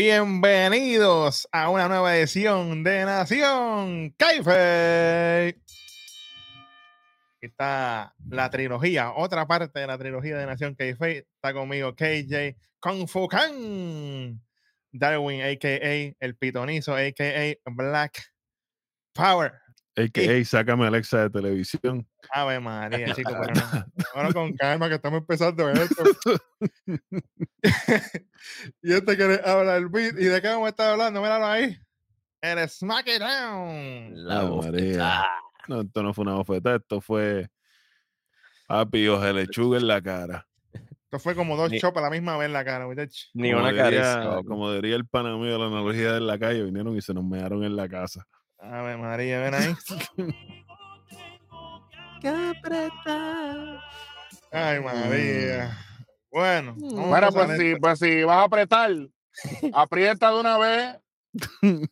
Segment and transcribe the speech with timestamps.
[0.00, 5.60] Bienvenidos a una nueva edición de Nación Kaife.
[7.40, 11.26] Está la trilogía, otra parte de la trilogía de Nación Kaife.
[11.34, 14.38] Está conmigo KJ Kung Fu Kang,
[14.92, 16.14] Darwin, a.k.a.
[16.24, 17.56] El Pitonizo, a.k.a.
[17.72, 18.22] Black
[19.12, 19.52] Power.
[19.98, 20.44] A.k.a.
[20.44, 22.06] sácame Alexa de televisión.
[22.30, 23.84] Ave María, chicos, pero no.
[24.14, 26.04] Ahora con calma que estamos empezando esto.
[28.82, 30.14] y este que habla el beat.
[30.20, 31.20] ¿Y de qué vamos a estar hablando?
[31.20, 31.76] Míralo ahí.
[32.40, 34.24] El SmackDown.
[34.24, 35.26] La María.
[35.66, 37.50] No, esto no fue una bofetada, esto fue
[38.68, 40.46] papi, oje lechuga en la cara.
[40.72, 43.30] Esto fue como dos chopas a la misma vez en la cara, muchachos.
[43.34, 44.42] Ni una caricia.
[44.46, 47.24] Como diría el pana mío de la analogía de la calle, vinieron y se nos
[47.24, 48.24] mearon en la casa.
[48.60, 49.74] Ave María, ven ahí.
[54.50, 55.78] Ay, María.
[56.30, 56.72] Bueno.
[56.72, 58.90] a Bueno, pues si, pues si vas a apretar,
[59.72, 60.96] aprieta de una vez.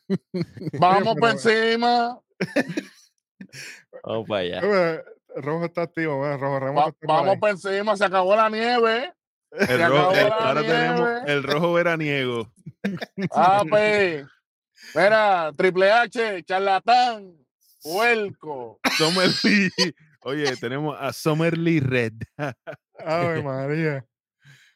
[0.81, 2.19] Vamos por encima.
[4.03, 5.03] Vamos para allá.
[5.37, 7.97] Rojo está activo, bueno, Rojo Ramos va- vamos por encima.
[7.97, 9.13] Se acabó la nieve.
[9.53, 12.53] El Se rojo, acabó el- la ahora tenemos el rojo veraniego.
[13.33, 14.25] Ah, pues.
[14.95, 17.33] Mira, Triple H, charlatán,
[17.83, 18.81] puerco.
[18.97, 19.71] Summer Lee.
[20.23, 22.15] Oye, tenemos a Summer Lee Red.
[22.99, 24.05] Ave María.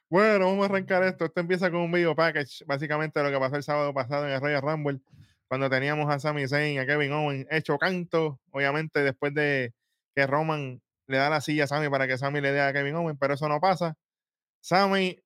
[0.09, 1.25] Bueno, vamos a arrancar esto.
[1.25, 2.65] Esto empieza con un video package.
[2.67, 5.01] Básicamente lo que pasó el sábado pasado en el Royal Rumble,
[5.49, 9.73] cuando teníamos a Sami Zayn, a Kevin Owens, hecho canto, obviamente después de
[10.15, 12.95] que Roman le da la silla a Sami para que Sami le dé a Kevin
[12.95, 13.97] Owens, pero eso no pasa.
[14.61, 15.19] Sami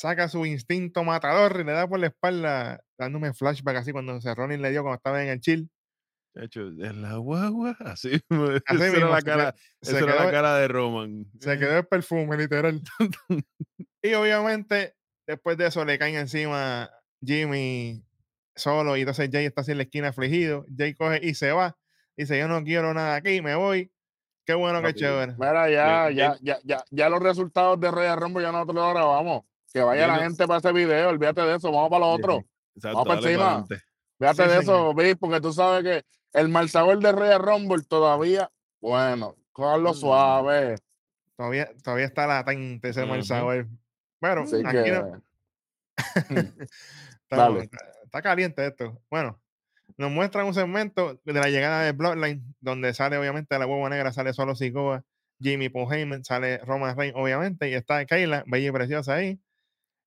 [0.00, 4.34] saca su instinto matador y le da por la espalda, dándome flashback así cuando se
[4.34, 5.70] Ronin le dio cuando estaba en el chill.
[6.34, 7.76] De hecho, en la guagua.
[7.84, 10.68] Así, esa Así era mismo, la se cara, se esa era quedó- la cara de
[10.68, 11.26] Roman.
[11.40, 12.80] Se quedó el perfume, literal.
[14.02, 14.94] y obviamente,
[15.26, 16.88] después de eso, le caen encima
[17.22, 18.02] Jimmy
[18.54, 18.96] solo.
[18.96, 20.64] Y entonces Jay está así en la esquina afligido.
[20.76, 21.76] Jay coge y se va.
[22.16, 23.92] Dice: Yo no quiero nada aquí, me voy.
[24.46, 25.08] Qué bueno, qué Rápido.
[25.10, 25.32] chévere.
[25.36, 29.42] Mira, ya, ya, ya, ya, ya los resultados de Royal Rumble ya nosotros lo grabamos.
[29.72, 30.28] Que vaya la Bueno.
[30.30, 32.44] gente para ese video, olvídate de eso, vamos para lo otro.
[32.74, 33.64] Exacto, Vamos para encima.
[33.68, 33.74] Sí,
[34.18, 34.62] de señor.
[34.62, 36.04] eso, Vic, porque tú sabes que
[36.38, 38.50] el mal sabor de Royal Rumble todavía,
[38.80, 39.94] bueno, cogerlo Mm.
[39.94, 40.74] suave.
[41.36, 43.26] Todavía, todavía está latente ese mal Ujú.
[43.26, 43.66] sabor.
[44.20, 45.22] Pero Así aquí que, no-
[47.26, 47.60] está, Dale.
[47.60, 49.00] está- está caliente esto.
[49.10, 49.40] Bueno,
[49.96, 54.12] nos muestran un segmento de la llegada de Bloodline, donde sale obviamente la huevo negra,
[54.12, 55.04] sale solo Sikoa,
[55.40, 59.40] Jimmy Paul Heyman, sale Roman Reigns, obviamente, y está Kayla, bella y preciosa ahí.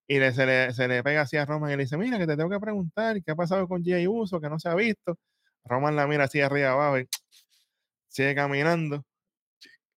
[0.08, 2.28] Y le, se, le, se le pega así a Roman y le dice: Mira, que
[2.28, 5.18] te tengo que preguntar qué ha pasado con Jay Uso, que no se ha visto.
[5.66, 7.08] Roman la mira así arriba abajo y
[8.10, 9.04] sigue caminando.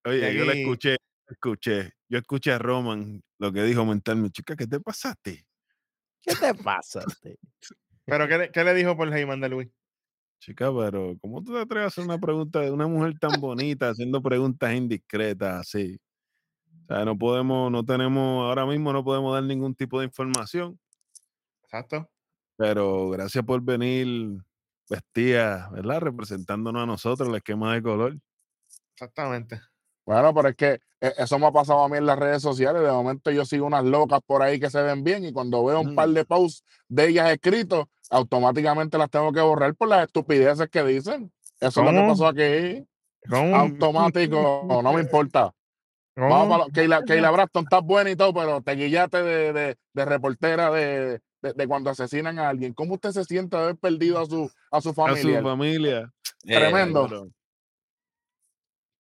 [0.05, 0.97] Oye, yo le escuché,
[1.29, 5.47] escuché, yo escuché a Roman lo que dijo mentalmente, chica, ¿qué te pasaste?
[6.23, 7.05] ¿Qué te pasa?
[7.07, 7.39] este?
[8.07, 9.69] Pero, ¿qué le, qué le dijo por Heyman de Luis?
[10.41, 13.89] Chica, pero ¿cómo tú te atreves a hacer una pregunta de una mujer tan bonita
[13.91, 15.99] haciendo preguntas indiscretas así?
[16.89, 20.79] O sea, no podemos, no tenemos, ahora mismo no podemos dar ningún tipo de información,
[21.65, 22.09] Exacto.
[22.57, 24.39] pero gracias por venir
[24.89, 26.01] vestida, ¿verdad?
[26.01, 28.17] Representándonos a nosotros el esquema de color.
[28.95, 29.61] Exactamente.
[30.07, 32.81] Bueno, pero es que eh, eso me ha pasado a mí en las redes sociales.
[32.81, 35.81] De momento yo sigo unas locas por ahí que se ven bien y cuando veo
[35.81, 36.15] un par Mm.
[36.15, 41.33] de posts de ellas escritos, automáticamente las tengo que borrar por las estupideces que dicen.
[41.61, 42.87] Eso es lo que pasó aquí.
[43.29, 43.57] ¿Cómo?
[43.57, 45.53] Automático, no me importa.
[46.17, 46.29] ¿Cómo?
[46.31, 49.77] Vamos para lo- Keila, Keila Braston está buena y todo, pero te guillaste de, de,
[49.93, 52.73] de reportera de, de, de cuando asesinan a alguien.
[52.73, 55.39] ¿Cómo usted se siente de haber perdido a su, a su A familia?
[55.41, 56.13] su familia.
[56.43, 57.07] Tremendo.
[57.09, 57.29] Pero,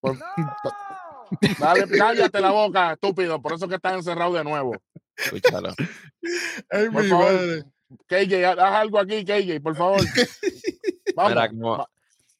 [0.01, 0.19] Por-
[1.59, 3.41] Dale, cállate la boca, estúpido.
[3.43, 4.77] Por eso que estás encerrado de nuevo.
[5.17, 5.71] Escúchalo.
[6.71, 7.33] Ay, Por mi favor.
[7.33, 7.65] madre.
[8.07, 10.01] KJ, haz algo aquí, KJ, por favor.
[11.17, 11.33] Vamos.
[11.33, 11.89] Mira, como,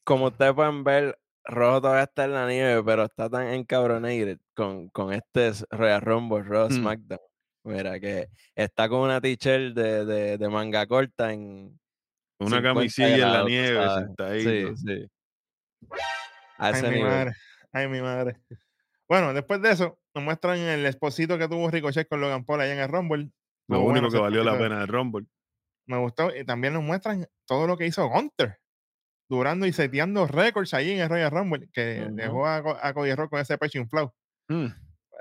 [0.05, 4.89] como ustedes pueden ver, Rojo todavía está en la nieve, pero está tan encabronated con,
[4.91, 6.73] con este Royal Rumble, Raw Mm.
[6.73, 7.21] SmackDown.
[7.65, 11.79] Mira, que está con una t-shirt de, de, de manga corta en
[12.39, 13.87] una 50 camisilla en la nieve.
[14.41, 15.11] Sí, sí.
[16.59, 17.33] A Ay, mi madre.
[17.73, 18.37] Ay, mi madre.
[19.09, 22.73] Bueno, después de eso, nos muestran el esposito que tuvo Ricochet con Logan Paul allá
[22.73, 23.31] en el Rumble.
[23.69, 25.27] Lo bueno único que valió la pena del Rumble.
[25.87, 26.35] Me gustó.
[26.35, 28.59] Y también nos muestran todo lo que hizo Gunter.
[29.29, 31.69] Durando y seteando récords allí en el Royal Rumble.
[31.73, 34.15] Que dejó a, a Cody Rhodes con ese pecho inflado.
[34.49, 34.67] Mm.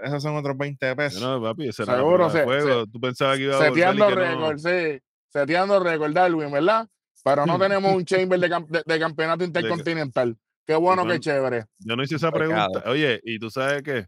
[0.04, 1.22] Esos son otros 20 pesos.
[1.22, 2.92] No, papi, ese era la Seguro, se-.
[2.92, 4.58] Tú pensabas que iba a Seteando que no.
[4.58, 5.02] sí.
[5.30, 6.88] Seteando récord, Darwin, ¿verdad?
[7.24, 10.38] Pero no tenemos un chamber de, cam- de- de campeonato intercontinental.
[10.68, 11.66] Qué bueno, qué chévere.
[11.80, 12.50] Yo no hice esa Pecado.
[12.72, 12.90] pregunta.
[12.92, 14.06] Oye, y tú sabes qué?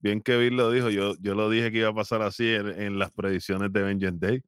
[0.00, 2.68] Bien que Bill lo dijo, yo, yo lo dije que iba a pasar así en,
[2.80, 4.42] en las predicciones de Vengeance Day.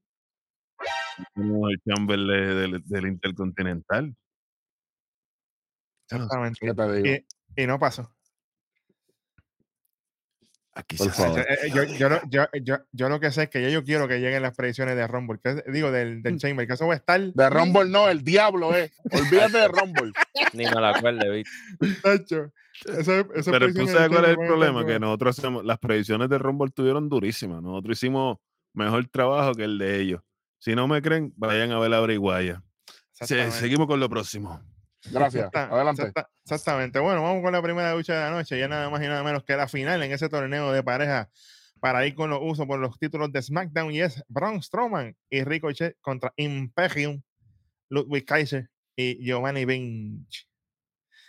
[1.34, 4.14] Como el chamber de- del, del Intercontinental.
[6.06, 6.58] Sé, Exactamente.
[6.60, 7.24] ¿Qué te digo?
[7.56, 8.10] Y, y no pasó.
[10.76, 11.36] Aquí Por Ah, favor.
[11.38, 14.08] Yo, eh, yo, yo, lo- yo, yo, yo lo que sé es que yo quiero
[14.08, 16.22] que lleguen las predicciones de Rumble, que es- digo, del, Mm.
[16.22, 17.20] del Chamber, que eso va a estar.
[17.20, 18.90] De Rumble no, el diablo es.
[19.12, 20.12] Olvídate de Rumble.
[20.52, 22.50] Ni me lo acuerdo, ¿viste?
[22.86, 26.66] Esas Pero tú sabes cuál es el problema, que nosotros hacemos, las predicciones de Rumble
[26.66, 27.62] estuvieron durísimas.
[27.62, 28.38] Nosotros hicimos
[28.72, 30.22] mejor trabajo que el de ellos.
[30.58, 32.64] Si no me creen, vayan a ver la briguaya.
[33.12, 34.60] Se- seguimos con lo próximo.
[35.10, 35.50] Gracias.
[35.54, 36.02] Adelante.
[36.02, 36.98] exacta- exactamente.
[36.98, 38.58] Bueno, vamos con la primera lucha de la noche.
[38.58, 41.30] Ya nada más y nada menos que la final en ese torneo de pareja
[41.80, 45.44] para ir con los usos por los títulos de SmackDown y es Braun Strowman y
[45.44, 47.20] Ricochet contra Imperium,
[47.90, 50.44] Ludwig Kaiser y Giovanni Vinci.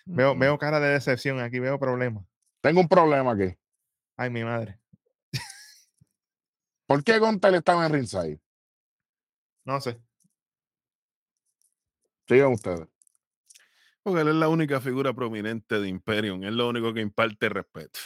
[0.06, 0.40] Veo, Mm.
[0.40, 2.24] veo cara de decepción aquí, veo problemas.
[2.62, 3.58] Tengo un problema aquí.
[4.16, 4.80] Ay, mi madre.
[6.88, 8.40] ¿Por qué Gontel estaba en ringside?
[9.66, 10.00] No sé.
[12.28, 12.88] Sigan ustedes.
[14.06, 16.44] Porque él es la única figura prominente de Imperium.
[16.44, 18.00] Es lo único que imparte respeto.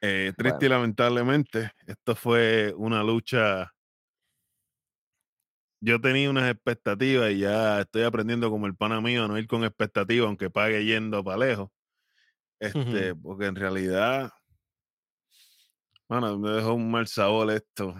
[0.00, 3.74] Eh, triste y lamentablemente, esto fue una lucha.
[5.80, 9.48] Yo tenía unas expectativas y ya estoy aprendiendo como el pana mío a no ir
[9.48, 11.70] con expectativas, aunque pague yendo para lejos.
[12.60, 14.30] Este, porque en realidad,
[16.08, 17.96] bueno, me dejó un mal sabor esto.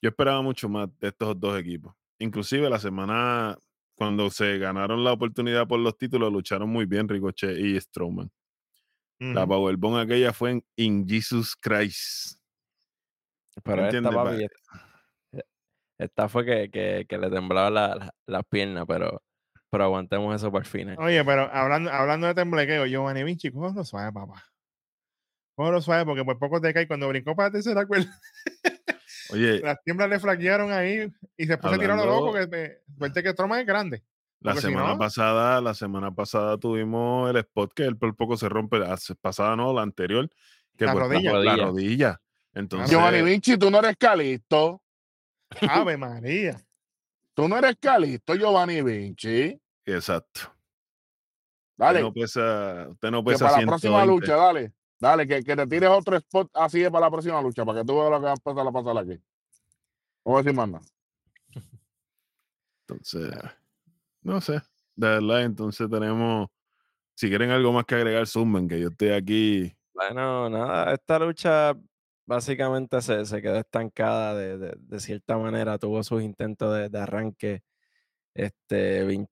[0.00, 1.99] Yo esperaba mucho más de estos dos equipos.
[2.20, 3.56] Inclusive la semana
[3.96, 8.30] cuando se ganaron la oportunidad por los títulos, lucharon muy bien Ricochet y Strowman.
[9.18, 9.46] La.
[9.46, 12.38] Powerbomb aquella fue en In Jesus Christ.
[13.62, 14.44] Pero esta, papi,
[15.32, 15.44] e-
[15.98, 19.22] esta fue que, que, que le temblaban la- la- las piernas, pero,
[19.70, 20.96] pero aguantemos eso para el final.
[20.98, 24.42] Oye, pero hablando, hablando de temblequeo, Giovanni Vinci, cógelo suave, papá.
[25.54, 28.18] Cógelo suave, porque por poco te cae cuando brincó para la tercera cuerda.
[29.32, 33.22] Oye, Las tiemblas le flaquearon ahí y después se tiró a loco, que me- suerte
[33.22, 34.02] que es grande.
[34.40, 38.14] la porque si semana no- pasada, la semana pasada tuvimos el spot que él por
[38.16, 40.28] poco se rompe, la pasada no, la anterior,
[40.76, 41.32] que La rodilla.
[41.32, 41.64] La, Rodilla.
[41.66, 42.20] rodilla.
[42.54, 44.82] Entonces, Giovanni Vinci, tú no eres Calisto.
[45.68, 46.56] Ave María.
[47.34, 49.58] Tú no eres Calisto, Giovanni Vinci.
[49.86, 50.40] exacto.
[51.76, 52.00] Dale.
[52.04, 54.06] Usted no pesa, usted no que pesa para la próxima 120.
[54.26, 54.72] lucha, dale.
[55.00, 57.86] Dale, que, que te tires otro spot así de para la próxima lucha, para que
[57.86, 59.18] tú veas lo que va a pasar a pasar aquí.
[60.24, 60.84] Vamos a decir más nada.
[62.86, 63.32] Entonces,
[64.22, 64.60] no sé.
[64.94, 66.48] De verdad, entonces tenemos.
[67.14, 69.76] Si quieren algo más que agregar, sumen, que yo estoy aquí.
[69.94, 71.74] Bueno, nada, esta lucha
[72.26, 76.98] básicamente se, se quedó estancada de, de- de cierta manera, tuvo sus intentos de, de
[76.98, 77.62] arranque.
[78.34, 79.26] Este.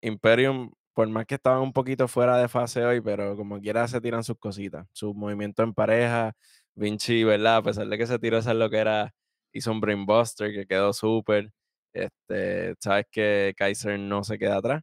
[0.00, 4.00] Imperium, por más que estaban un poquito fuera de fase hoy, pero como quiera se
[4.00, 6.32] tiran sus cositas, sus movimientos en pareja.
[6.74, 7.56] Vinci, ¿verdad?
[7.58, 9.14] A pesar de que se tiró esa lo que era,
[9.52, 11.52] hizo un brainbuster que quedó súper.
[11.92, 14.82] Este, sabes que Kaiser no se queda atrás,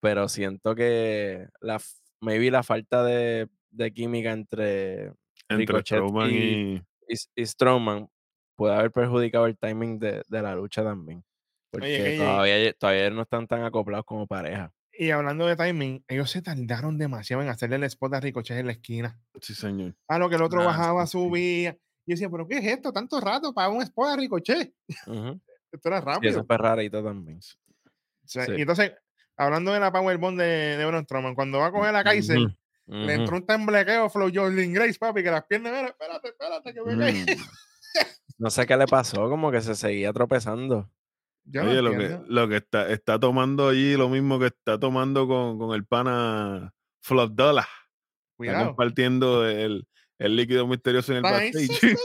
[0.00, 1.80] pero siento que la,
[2.20, 5.12] maybe la falta de, de química entre
[5.48, 6.82] Entre Strowman y- y.
[7.08, 8.08] y, y Strowman
[8.56, 11.24] puede haber perjudicado el timing de, de la lucha también.
[11.70, 14.72] Porque todavía, todavía no están tan acoplados como pareja.
[14.98, 18.66] Y hablando de timing, ellos se tardaron demasiado en hacerle el spot a Ricochet en
[18.66, 19.18] la esquina.
[19.40, 19.94] Sí, señor.
[20.08, 21.70] A lo que el otro bajaba, sí, subía.
[22.06, 22.92] Y yo decía, ¿pero qué es esto?
[22.92, 24.74] Tanto rato para un spot a Ricochet.
[25.06, 25.40] Ujú.
[25.72, 26.30] Esto era Y rápido.
[26.30, 27.38] eso fue rarito también.
[27.38, 28.52] O sea, sí.
[28.56, 28.92] Y entonces,
[29.36, 32.38] hablando de la Powerbomb de, de Braun Strowman, cuando va a coger a Kaiser,
[32.86, 36.82] le entró un temblequeo Flow Jordan Grace, papi, que las piernas, mira, espérate, espérate, que
[36.82, 37.12] me cae.
[37.12, 37.26] Mm.
[38.38, 40.90] No sé qué le pasó, como que se seguía tropezando.
[41.54, 45.58] Oye, lo que, lo que está, está tomando allí, lo mismo que está tomando con,
[45.58, 46.72] con el pana
[47.02, 47.64] Flop Dollar.
[47.64, 48.66] Está Cuidado.
[48.66, 49.86] compartiendo el,
[50.18, 51.96] el líquido misterioso en el backstage.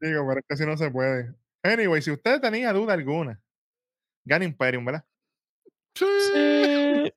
[0.00, 1.34] Digo, pero es que así no se puede.
[1.62, 3.40] Anyway, si usted tenía duda alguna,
[4.24, 5.04] gana Imperium, ¿verdad?
[5.94, 6.04] Sí.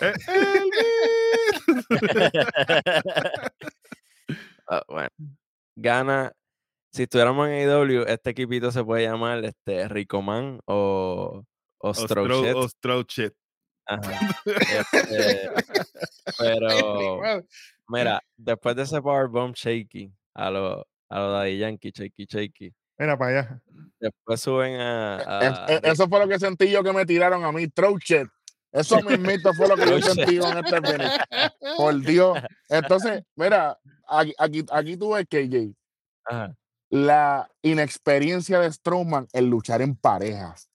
[0.00, 1.82] Eh, Elvis.
[4.68, 5.08] Ah, bueno,
[5.76, 6.32] gana.
[6.92, 11.42] Si estuviéramos en AEW, este equipito se puede llamar este Ricoman o
[11.78, 13.34] Ostrochet.
[13.86, 14.42] Ajá.
[14.44, 15.50] Este,
[16.38, 17.42] pero
[17.88, 23.18] mira, después de ese Powerbomb shaky a lo, a lo Daddy Yankee, shaky, shaky, Mira
[23.18, 23.62] para allá.
[23.98, 27.66] después suben a, es- eso fue lo que sentí yo que me tiraron a mí,
[27.68, 28.28] Trouchet.
[28.70, 31.18] Eso mismito fue lo que yo sentí con este finish.
[31.76, 32.38] Por Dios.
[32.68, 35.74] Entonces, mira, aquí, aquí, aquí tú ves, KJ,
[36.26, 36.54] Ajá.
[36.92, 40.68] La inexperiencia de Strowman en luchar en parejas.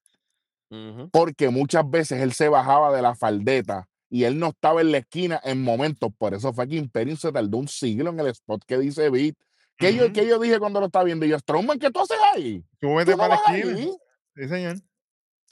[1.12, 4.98] Porque muchas veces él se bajaba de la faldeta y él no estaba en la
[4.98, 6.10] esquina en momentos.
[6.18, 9.36] Por eso fue que Imperium se tardó un siglo en el spot que dice Beat,
[9.78, 11.24] ¿Qué, yo, qué yo dije cuando lo estaba viendo?
[11.24, 12.64] Y yo, Strowman, ¿qué tú haces ahí?
[12.80, 13.78] Tú ¿Tú vete no para la esquina.
[13.78, 13.92] ahí?
[14.36, 14.78] Sí, señor.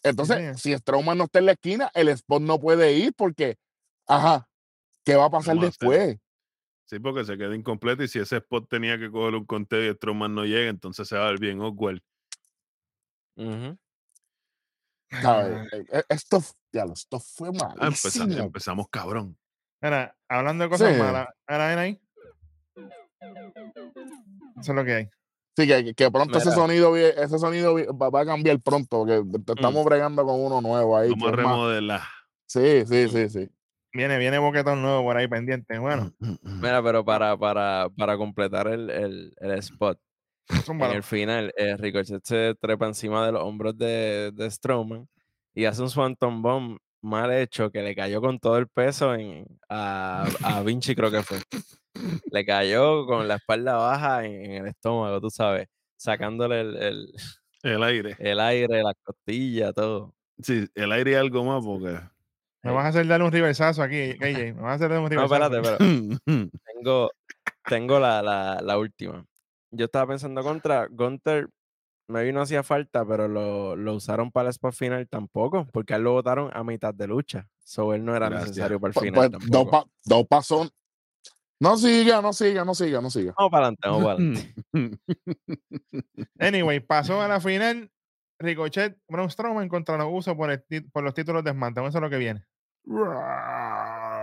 [0.01, 0.57] Entonces, señor.
[0.57, 3.57] si Strowman no está en la esquina, el spot no puede ir porque,
[4.07, 4.49] ajá,
[5.03, 6.17] ¿qué va a pasar después?
[6.85, 9.95] Sí, porque se queda incompleto y si ese spot tenía que coger un conteo y
[9.95, 11.99] Strowman no llega, entonces se va a ver bien awkward.
[13.37, 13.77] Ujú.
[15.21, 15.67] ¿sabes?
[15.73, 18.33] Eh, eh, Esto, ya, esto fue Ah, malísimo.
[18.45, 19.37] empezamos cabrón.
[19.81, 20.99] Mira, hablando de cosas Sí.
[20.99, 22.01] malas, ahora ven ahí.
[24.59, 25.09] Eso es lo que hay.
[25.57, 26.55] Sí, que, que pronto ese Mira.
[26.61, 30.97] sonido, ese sonido va, va a cambiar pronto, porque te- estamos bregando con uno nuevo
[30.97, 31.09] ahí.
[31.11, 32.01] Vamos a más- remodelar.
[32.47, 33.49] Sí, sí, sí, sí.
[33.95, 35.77] Viene, viene boquetón nuevo por ahí pendiente.
[35.79, 36.61] Bueno, Mm, mm, mm.
[36.61, 39.99] Mira, pero para, para, para completar el, el, el spot,
[40.69, 45.07] en el final, eh, Ricochet se trepa encima de los hombros de, de Strowman
[45.53, 49.45] y hace un Swanton Bomb mal hecho que le cayó con todo el peso en,
[49.69, 51.39] a, a Vinci, creo que fue.
[52.31, 57.13] Le cayó con la espalda baja en, en el estómago, tú sabes, sacándole el, el,
[57.63, 58.15] El aire.
[58.19, 60.13] el aire, las costillas, todo.
[60.41, 61.99] Sí, el aire y algo más porque.
[62.65, 64.53] Me vas a hacer darle un reversazo aquí, KJ.
[64.55, 65.55] Me vas a hacer darle un No, reversazo.
[65.55, 67.11] espérate, pero tengo,
[67.67, 69.25] tengo la, la, la última.
[69.71, 71.49] Yo estaba pensando contra Gunter,
[72.07, 75.97] maybe no hacía falta, pero lo, lo usaron para el spot final tampoco, porque a
[75.97, 77.47] él lo votaron a mitad de lucha.
[77.63, 78.49] So él no era Gracias.
[78.51, 79.71] necesario para el Pues, final pues, dos, tampoco.
[79.71, 80.71] pa- dos pasos.
[81.59, 83.33] No siga, no siga, no siga, no siga.
[83.37, 84.55] Vamos para adelante, vamos para adelante.
[86.39, 87.91] Anyway, pasó a la final.
[88.37, 90.49] Ricochet, Braun Strowman contra los usos por,
[90.91, 91.87] por los títulos de SmackDown.
[91.87, 92.43] Eso es lo que viene.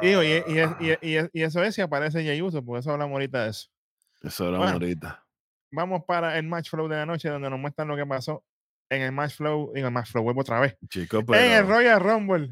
[0.02, 3.68] Y, eso es si aparece Jay Uso, por eso hablamos ahorita de eso.
[4.22, 4.72] Eso era Bueno.
[4.74, 5.24] ahorita.
[5.70, 8.44] Vamos para el match flow de la noche, donde nos muestran lo que pasó
[8.90, 10.76] en el match flow, en el match flow, vuelvo otra vez.
[10.88, 11.66] Chicos, En el.
[11.66, 12.50] Royal Rumble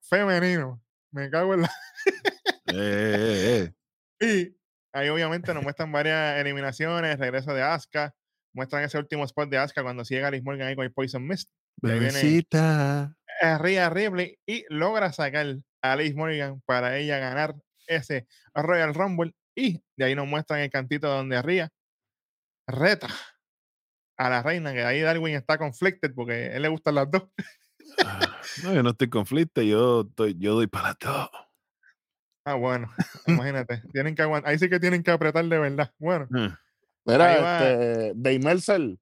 [0.00, 0.82] femenino.
[1.12, 1.70] Me cago en la.
[2.66, 3.72] eh, eh, eh.
[4.20, 4.56] Y
[4.92, 8.14] ahí obviamente nos muestran varias eliminaciones, regreso de Asuka,
[8.52, 11.50] muestran ese último spot de Asuka cuando sigue Alice Morgan ahí con el Poison Mist.
[11.76, 13.14] Bebecita.
[13.42, 15.46] A Rhea Ripley y logra sacar
[15.82, 17.54] a Alice Morgan para ella ganar
[17.86, 19.34] ese Royal Rumble.
[19.54, 21.70] Y de ahí nos muestran el cantito donde Rhea
[22.66, 23.08] reta
[24.18, 27.24] a la reina, que ahí Darwin está conflicted porque a él le gustan las dos.
[28.04, 31.30] Ah, No, yo no estoy conflicto, yo, estoy, yo doy para todo.
[32.44, 32.88] Ah, bueno,
[33.26, 35.92] imagínate, tienen que aguantar, ahí sí que tienen que apretar de verdad.
[35.98, 36.48] Bueno, Mm.
[37.08, 38.96] Mira, este, Dave Mercer,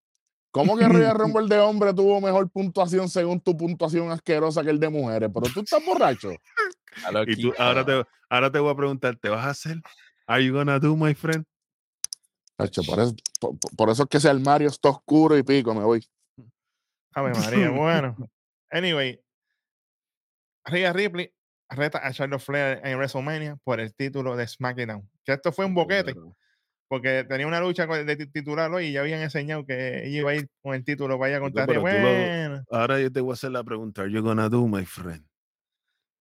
[0.54, 4.78] ¿cómo que Royal Rumble de hombre tuvo mejor puntuación según tu puntuación asquerosa que el
[4.78, 5.28] de mujeres?
[5.34, 6.30] Pero tú estás borracho.
[6.30, 9.82] A Y tú, ahora te, ahora te voy a preguntar, ¿te vas a hacer?
[10.28, 11.44] Are you gonna do, my friend?
[12.56, 15.82] Tacho, por, eso, por, por eso es que ese armario está oscuro y pico, me
[15.82, 16.06] voy.
[17.12, 18.16] Ave María, bueno.
[18.70, 19.20] Anyway,
[20.64, 21.32] Rhea Ripley
[21.68, 25.08] reta a Charlotte Flair en WrestleMania por el título de SmackDown.
[25.24, 26.14] Que esto fue un boquete,
[26.88, 30.30] porque tenía una lucha de ti- titular hoy y ya habían enseñado que ella iba
[30.30, 31.40] a ir con el título Rhea.
[31.40, 34.48] pero tú lo- Bueno, Ahora yo te voy a hacer la pregunta, ¿Are you gonna
[34.48, 35.24] do, my friend?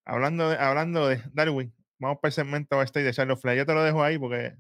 [0.06, 3.60] hablando de, hablando de Darwin, vamos para el segmento este de Charlotte Flair.
[3.60, 4.56] Yo te lo dejo ahí porque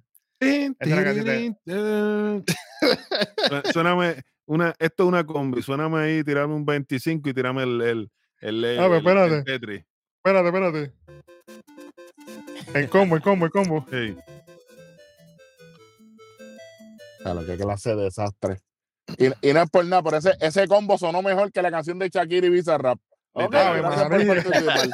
[3.71, 8.11] Suéname, una, esto es una combi, suéname ahí, tirame un 25 y tirame el, el,
[8.41, 9.85] el, el, Ah, pero el- espérate.
[10.23, 10.91] Espérate, espérate.
[12.73, 13.85] El combo, el combo, el combo.
[13.91, 14.15] Sí.
[17.23, 18.59] Claro, qué clase de desastre.
[19.17, 21.99] Y, y no es por nada, pero ese, ese combo sonó mejor que la canción
[21.99, 22.99] de Shakira y Bizarrap.
[23.33, 23.81] Ok, Literal.
[23.81, 24.43] gracias por María.
[24.43, 24.89] participar.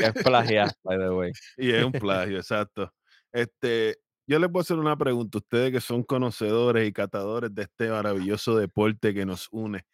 [0.00, 1.32] Es plagiar, by the way.
[1.56, 2.92] Y es un plagio, exacto.
[3.32, 7.62] Este, yo les voy a hacer una pregunta, ustedes que son conocedores y catadores de
[7.62, 9.84] este maravilloso deporte que nos une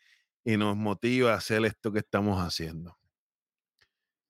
[0.45, 2.97] y nos motiva a hacer esto que estamos haciendo.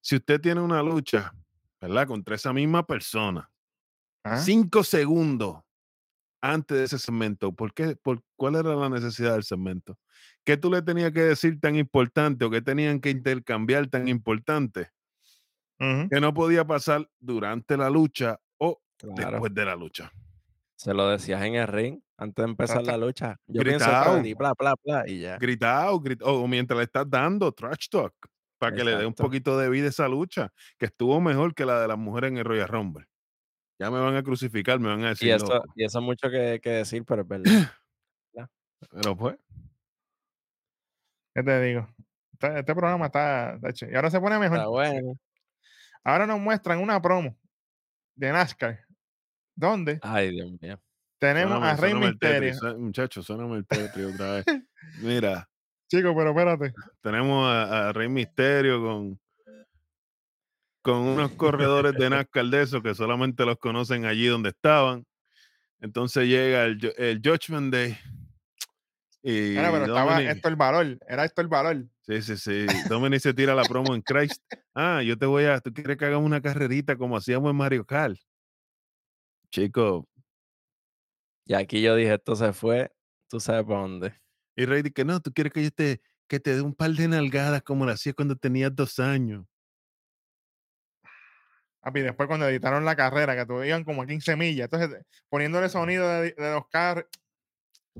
[0.01, 1.33] Si usted tiene una lucha,
[1.81, 2.07] ¿verdad?
[2.07, 3.51] Contra esa misma persona,
[4.23, 5.61] Ah, cinco segundos
[6.43, 7.97] antes de ese segmento, ¿por qué?
[7.97, 9.99] ¿Por cuál era la necesidad del segmento?
[10.45, 14.89] ¿Qué tú le tenías que decir tan importante o qué tenían que intercambiar tan importante
[16.11, 19.31] que no podía pasar durante la lucha o Claro.
[19.33, 20.13] después de la lucha?
[20.77, 23.37] Se lo decías en el ring antes de empezar la lucha.
[23.47, 25.39] Yo pienso de ti, bla, bla, bla, y ya.
[25.39, 28.15] Gritado, grit- o mientras le estás dando trash talk
[28.59, 31.65] para que le dé un poquito de vida a esa lucha, que estuvo mejor que
[31.65, 33.07] la de las mujeres en el Royal Rumble.
[33.81, 35.73] Ya me van a crucificar, me van a decir Y eso, loco.
[35.75, 37.45] y eso es mucho que, que decir, pero es verdad.
[38.93, 39.37] Pero pues,
[41.35, 41.87] ¿Qué te digo?
[42.33, 43.59] Este, este programa está,
[43.91, 44.57] Y ahora se pone mejor.
[44.59, 45.19] Está bueno.
[46.03, 47.37] Ahora nos muestran una promo
[48.17, 48.81] de NASCAR.
[49.55, 50.81] Donde Ay, Dios mío.
[51.19, 54.45] tenemos a Rey sué- muchachos, suéname el Tetris otra vez.
[55.03, 55.47] Mira,
[55.91, 56.73] Chicos, pero espérate.
[57.03, 59.21] tenemos a, a Rey Misterio con,
[60.83, 65.07] con unos corredores de NASCAR de esos que solamente los conocen allí donde estaban.
[65.81, 67.99] Entonces llega el, el Judgment Day.
[69.23, 70.99] Y Era, pero estaba Dominic- esto el valor.
[71.07, 71.85] Era esto el valor.
[72.07, 72.67] Sí, sí, sí.
[72.89, 74.43] Dominic se tira la promo en Christ.
[74.75, 75.61] Ah, yo te voy a.
[75.61, 78.17] ¿Tú quieres que hagamos una carrerita como hacíamos en Mario Kart?
[79.51, 80.09] Chico.
[81.45, 82.93] Y aquí yo dije, esto se fue,
[83.29, 84.15] tú sabes para dónde.
[84.55, 86.93] Y Rey dice que no, tú quieres que yo te, que te dé un par
[86.93, 89.45] de nalgadas como lo hacía cuando tenías dos años.
[91.81, 96.33] Papi, después cuando editaron la carrera, que tuvieron como 15 millas, entonces poniéndole sonido de,
[96.33, 97.07] de los carros.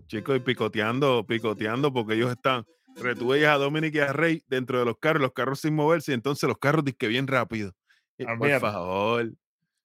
[0.07, 2.65] Chicos, y picoteando, picoteando, porque ellos están.
[2.95, 5.75] Pero tú veías a Dominic y a Rey dentro de los carros, los carros sin
[5.75, 7.73] moverse, y entonces los carros que bien rápido.
[8.39, 9.33] Por favor.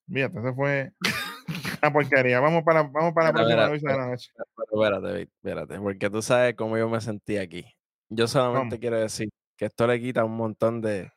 [0.08, 0.92] Fíjate, eso fue
[1.82, 2.40] una porquería.
[2.40, 4.30] Vamos para, vamos para la Mira, próxima mira, de la noche.
[4.34, 7.64] Pero espérate, espérate, porque tú sabes cómo yo me sentí aquí.
[8.08, 8.80] Yo solamente ¿Cómo?
[8.80, 11.10] quiero decir que esto le quita un montón de,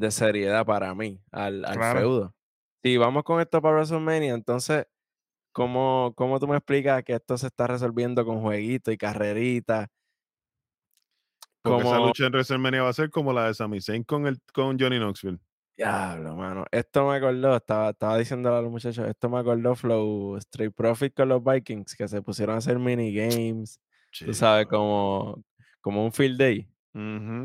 [0.00, 2.00] de seriedad para mí al, al Claro.
[2.00, 2.34] feudo.
[2.82, 4.86] Si vamos con esto para WrestleMania, entonces,
[5.52, 9.88] ¿cómo, ¿cómo tú me explicas que esto se está resolviendo con jueguitos y carreritas?
[11.62, 14.26] Porque esa Como, lucha en WrestleMania va a ser como la de Sami Zayn con,
[14.26, 15.38] el, con Johnny Knoxville.
[15.76, 16.64] diablo, mano.
[16.70, 21.14] Esto me acordó, estaba, estaba diciéndole a los muchachos, esto me acordó Flow Street Profit
[21.14, 23.80] con los Vikings, que se pusieron a hacer minigames,
[24.24, 24.68] tú sabes, Chico.
[24.68, 25.44] como,
[25.80, 26.68] como un field day.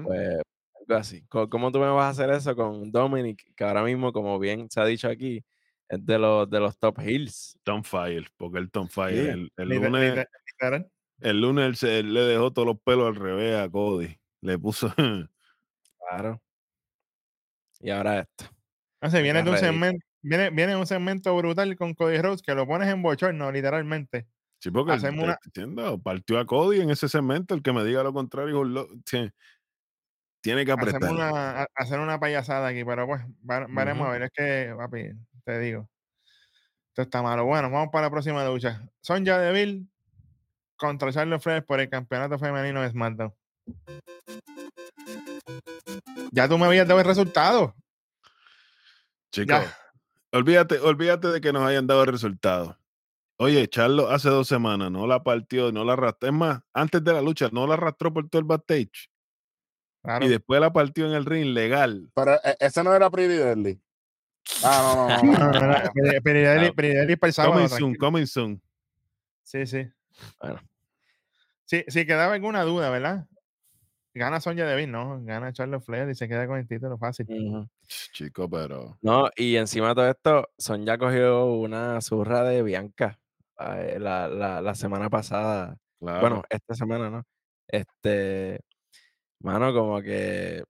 [0.02, 0.42] Pues
[0.88, 1.24] algo así.
[1.30, 4.80] ¿Cómo tú me vas a hacer eso con Dominic, que ahora mismo, como bien se
[4.82, 5.44] ha dicho aquí,
[5.90, 7.58] es de los, de los top hills?
[7.64, 9.14] Tom Fire, porque el Tom Fire.
[9.24, 10.26] Sí, El, el lunes,
[11.20, 14.18] el lunes él, se- él le dejó todos los pelos al revés a Cody.
[14.42, 14.94] Le puso.
[16.10, 16.42] Claro.
[17.80, 18.46] Y ahora esto.
[19.02, 22.54] No sé, viene de un segmento, viene, viene un segmento brutal con Cody Rhodes que
[22.54, 24.28] lo pones en bochorno, literalmente.
[24.60, 27.54] Sí, porque te una- estoy diciendo, partió a Cody en ese segmento.
[27.56, 28.88] El que me diga lo contrario, lo-
[30.44, 31.02] tiene que apretar.
[31.02, 33.22] Hacemos una, a- hacer una payasada aquí, pero pues
[33.70, 34.24] veremos a ver.
[34.24, 35.12] Es que, papi,
[35.46, 35.90] te digo.
[36.90, 37.46] Esto está malo.
[37.46, 38.84] Bueno, vamos para la próxima lucha.
[39.02, 39.88] Sonja Deville
[40.76, 43.34] contra Charlotte Flair por el campeonato femenino de SmackDown.
[46.32, 47.74] Ya tú me habías dado el resultado.
[49.32, 49.64] Chicos,
[50.32, 52.78] olvídate, olvídate de que nos hayan dado el resultado.
[53.38, 56.28] Oye, Charlo hace dos semanas no la partió, no la arrastró.
[56.30, 59.10] Es más, antes de la lucha, no la arrastró por todo el backstage.
[60.04, 60.26] Claro.
[60.26, 62.10] Y después la partió en el ring legal.
[62.14, 63.82] Pero eh, ese no era Pretty Deadly.
[64.64, 65.52] Ah, no, no, no.
[65.54, 65.74] No, no, no,
[66.22, 66.74] Peridelli- Claro.
[66.76, 67.54] Peridelli para el sábado.
[67.54, 68.62] Coming soon, coming soon.
[69.44, 69.88] Sí, sí.
[70.42, 70.60] Bueno.
[71.66, 73.26] Sí, si quedaba alguna duda, ¿verdad?
[74.14, 75.24] Gana Sonja Deville, no.
[75.24, 77.26] Gana Charlotte Flair y se queda con el título fácil.
[78.12, 78.98] Chico, pero.
[79.02, 83.18] No, y encima de todo esto, Son ya cogió una zurra de Bianca
[83.60, 85.78] eh, la, la, la semana pasada.
[86.00, 86.20] Claro.
[86.20, 87.24] Bueno, esta semana, ¿no?
[87.68, 88.60] Este,
[89.44, 90.64] mano, como que,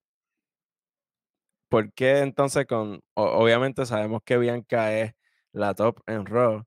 [1.69, 5.13] ¿por qué entonces con, o- obviamente sabemos que Bianca es
[5.51, 6.63] la top en Raw,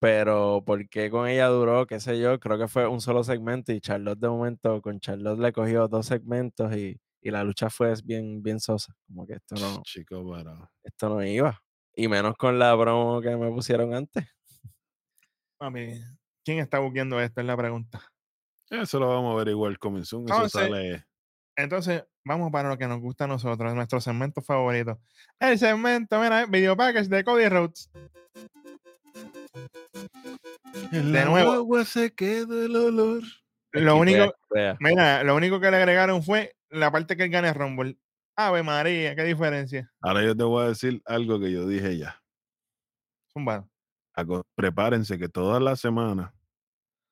[0.00, 3.72] pero ¿por qué con ella duró, qué sé yo, creo que fue un solo segmento
[3.72, 7.94] y Charlotte de momento, con Charlotte le cogió dos segmentos y, y la lucha fue
[8.04, 10.70] bien, bien sosa, como que esto no, Chico, pero.
[10.84, 11.60] esto no iba,
[11.94, 14.26] y menos con la promo que me pusieron antes.
[15.60, 16.00] Mami,
[16.44, 17.40] ¿quién está buqueando esto?
[17.40, 18.00] Es la pregunta.
[18.70, 20.28] Eso lo vamos a ver igual coming soon.
[20.28, 21.04] Eso sale.
[21.58, 25.00] Entonces, vamos para lo que nos gusta a nosotros, nuestro segmento favorito.
[25.40, 27.90] El segmento, mira, video package de Cody Rhodes.
[30.92, 31.50] De nuevo.
[31.50, 33.24] guagua se quedó el olor.
[33.72, 34.76] Lo Aquí, único, vea, vea.
[34.78, 37.98] mira, lo único que le agregaron fue la parte que él gane Rumble.
[38.36, 39.92] Ave María, qué diferencia.
[40.00, 42.22] Ahora yo te voy a decir algo que yo dije ya.
[43.32, 43.68] Zumbado.
[44.54, 46.32] Prepárense que todas las semanas,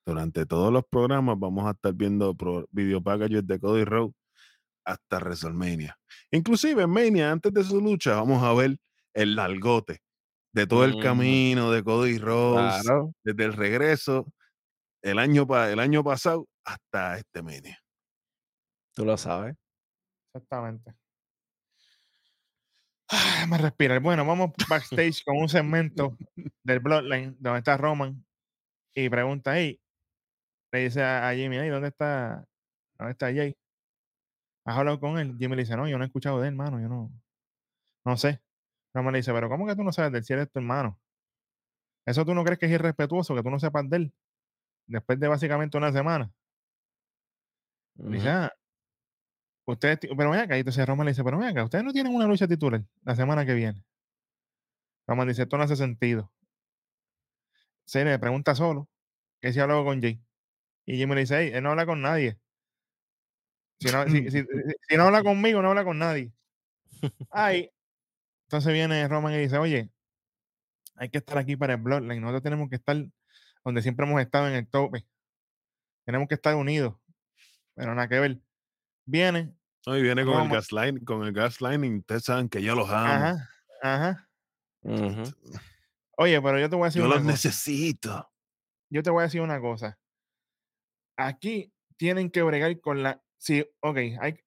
[0.07, 2.33] durante todos los programas, vamos a estar viendo
[2.71, 4.15] video packages de Cody Rhodes
[4.87, 5.99] hasta WrestleMania.
[6.31, 8.79] Inclusive en Mania, antes de su lucha, vamos a ver
[9.13, 10.01] el largote
[10.53, 11.03] de todo el Ujú.
[11.03, 14.33] camino de Cody Rhodes, Claro, desde el regreso
[15.03, 17.79] el año, pa- el año pasado hasta este Mania.
[18.95, 19.55] tú lo sabes.
[20.35, 20.95] Exactamente.
[23.09, 24.01] Ah, me respirar.
[24.01, 26.17] Bueno, vamos backstage con un segmento
[26.65, 28.25] del Bloodline donde está Roman
[28.95, 29.81] y pregunta ahí.
[30.73, 32.45] Le dice a, Jimmy, "Ey, ¿dónde está,
[32.99, 33.55] dónde está Jay?
[34.67, 35.37] ¿Has hablado con él?
[35.39, 37.13] Jimmy le dice, no, yo no he escuchado de él, hermano, yo no,
[38.05, 38.43] no sé.
[38.93, 41.01] Roman le dice, pero ¿cómo que tú no sabes del cielo de tu hermano?
[42.05, 44.15] ¿Eso tú no crees que es irrespetuoso que tú no sepas de él?
[44.89, 46.33] Después de básicamente una semana.
[47.95, 48.29] Dice, Ujú.
[48.29, 48.53] ah,
[49.67, 52.13] ustedes, pero ven acá, y entonces Roman le dice, pero ven acá, ustedes no tienen
[52.13, 53.85] una lucha titular la semana que viene.
[55.07, 56.33] Roman dice, esto no hace sentido.
[57.85, 58.89] Se le pregunta solo
[59.41, 60.21] que si ha hablado con Jay.
[60.87, 62.41] Y Jimmy le dice, "Ey, él no habla con nadie.
[63.79, 64.47] Si no, si, si- si-
[64.89, 66.33] si no habla conmigo, no habla con nadie.
[67.31, 67.71] Ay,
[68.47, 69.91] entonces viene Roman y dice, oye,
[70.95, 72.21] hay que estar aquí para el Bloodline.
[72.21, 72.97] Nosotros tenemos que estar
[73.65, 75.07] donde siempre hemos estado en el tope.
[76.07, 76.95] Tenemos que estar unidos,
[77.75, 78.39] pero nada que ver.
[79.05, 79.55] Viene,
[79.87, 80.55] No, y viene con el Roma.
[80.55, 81.99] gaslighting, con el gaslighting.
[81.99, 83.13] Ustedes saben que yo los amo.
[83.13, 83.51] ajá,
[83.83, 84.29] ajá.
[86.17, 87.33] Oye, pero yo te voy a decir Yo una los cosa.
[87.33, 88.33] necesito.
[88.91, 89.99] yo te voy a decir una cosa.
[91.17, 93.23] Aquí tienen que bregar con la.
[93.39, 93.97] Sí, ok.
[93.97, 94.39] Hay, Hay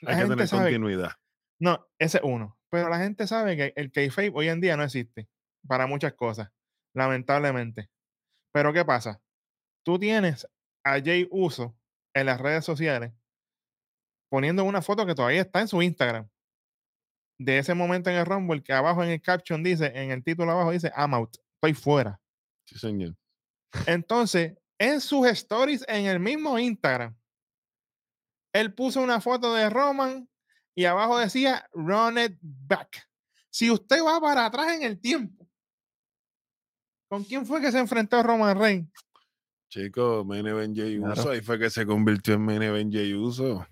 [0.00, 0.70] que tener sabe.
[0.70, 1.12] continuidad.
[1.60, 2.58] No, ese es uno.
[2.70, 5.28] Pero la gente sabe que el kayfabe hoy en día no existe
[5.66, 6.50] para muchas cosas,
[6.94, 7.90] lamentablemente.
[8.52, 9.20] Pero ¿qué pasa?
[9.84, 10.46] Tú tienes
[10.84, 11.76] a Jay Uso
[12.14, 13.12] en las redes sociales
[14.30, 16.28] poniendo una foto que todavía está en su Instagram
[17.40, 20.52] de ese momento en el Rumble que abajo en el caption dice, en el título
[20.52, 22.20] abajo dice, I'm out, estoy fuera.
[22.66, 23.16] Sí, señor.
[23.86, 27.16] Entonces, en sus stories en el mismo Instagram,
[28.52, 30.28] él puso una foto de Roman
[30.74, 33.08] y abajo decía Run it back.
[33.50, 35.48] Si usted va para atrás en el tiempo,
[37.08, 38.90] ¿con quién fue que se enfrentó Roman Reigns?
[40.46, 41.12] Event Jay Claro.
[41.12, 43.66] Uso, ahí fue que se convirtió en Main Event Jay Uso.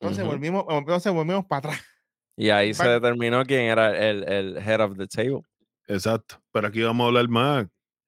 [0.00, 1.84] Entonces volvimos, entonces volvimos para atrás.
[2.36, 5.42] Y ahí se determinó quién era el, el head of the table.
[5.88, 6.40] Exacto.
[6.52, 7.66] Pero aquí vamos a hablar más.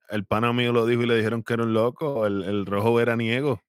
[0.09, 2.27] El pana mío lo dijo y le dijeron que era un loco.
[2.27, 3.61] El, el rojo veraniego.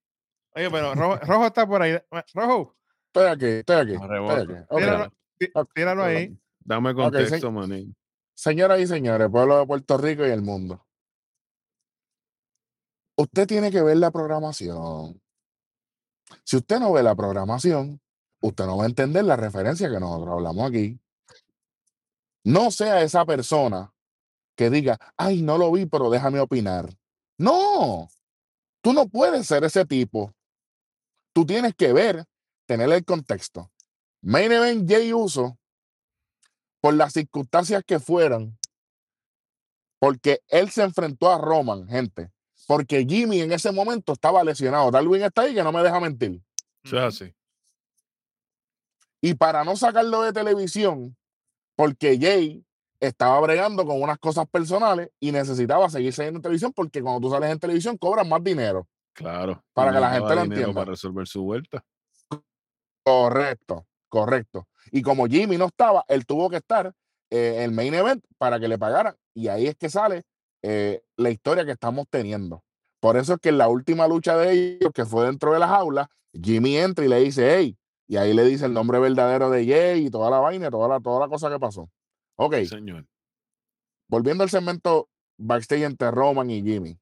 [0.54, 1.98] Oye, pero Rojo, Rojo está por ahí.
[2.34, 2.76] Rojo,
[3.14, 3.94] Estoy aquí, estoy aquí.
[3.94, 6.38] Estoy tíralo, tí- ok, tíralo ahí.
[6.60, 7.96] Dame contexto, manín.
[8.34, 10.86] Señoras y señores, pueblo de Puerto Rico y el mundo.
[13.18, 15.22] Usted tiene que ver la programación.
[16.44, 18.00] Si usted no ve la programación,
[18.42, 20.98] usted no va a entender la referencia que nosotros hablamos aquí.
[22.46, 23.94] No sea esa persona
[24.56, 26.90] que diga, ay, no lo vi, pero déjame opinar.
[27.38, 28.08] No,
[28.82, 30.34] tú no puedes ser ese tipo.
[31.34, 32.26] Tú tienes que ver,
[32.66, 33.72] tener el contexto.
[34.22, 35.58] Main Event Jay Uso,
[36.80, 38.58] por las circunstancias que fueran,
[40.00, 42.32] porque él se enfrentó a Roman, gente.
[42.68, 44.90] Porque Jimmy en ese momento estaba lesionado.
[44.92, 46.42] Darwin está ahí que no me deja mentir.
[46.84, 47.34] Es así.
[49.22, 51.16] Y para no sacarlo de televisión,
[51.76, 52.66] porque Jay
[53.00, 57.34] estaba bregando con unas cosas personales y necesitaba seguir saliendo en televisión porque cuando tú
[57.34, 58.88] sales en televisión cobras más dinero.
[59.14, 59.64] Claro.
[59.74, 60.74] Para que la gente lo entienda.
[60.74, 61.84] Para resolver su vuelta.
[63.04, 64.68] Correcto, correcto.
[64.92, 66.94] Y como Jimmy no estaba, él tuvo que estar
[67.30, 69.16] eh, en el main event para que le pagaran.
[69.34, 70.24] Y ahí es que sale
[70.62, 72.64] eh, la historia que estamos teniendo.
[73.00, 75.68] Por eso es que en la última lucha de ellos, que fue dentro de la
[75.68, 79.66] jaula, Jimmy entra y le dice, hey, y ahí le dice el nombre verdadero de
[79.66, 81.90] Jay y toda la vaina, toda la, toda la cosa que pasó.
[82.36, 83.06] Ok, señor.
[84.08, 87.00] volviendo al segmento backstage entre Roman y Jimmy.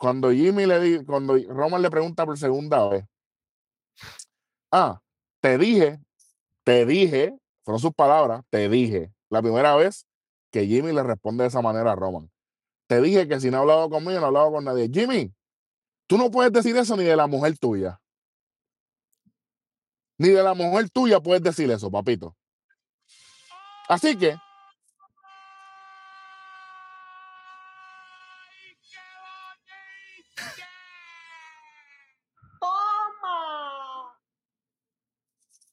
[0.00, 3.04] Cuando Jimmy le di, cuando Roman le pregunta por segunda vez,
[4.72, 4.98] ah,
[5.40, 6.00] te dije,
[6.64, 10.06] te dije, fueron sus palabras, te dije, la primera vez
[10.50, 12.30] que Jimmy le responde de esa manera a Roman.
[12.86, 14.88] Te dije que si no ha hablado conmigo, no ha hablado con nadie.
[14.90, 15.34] Jimmy,
[16.06, 18.00] tú no puedes decir eso ni de la mujer tuya.
[20.16, 22.34] Ni de la mujer tuya puedes decir eso, papito.
[23.86, 24.34] Así que,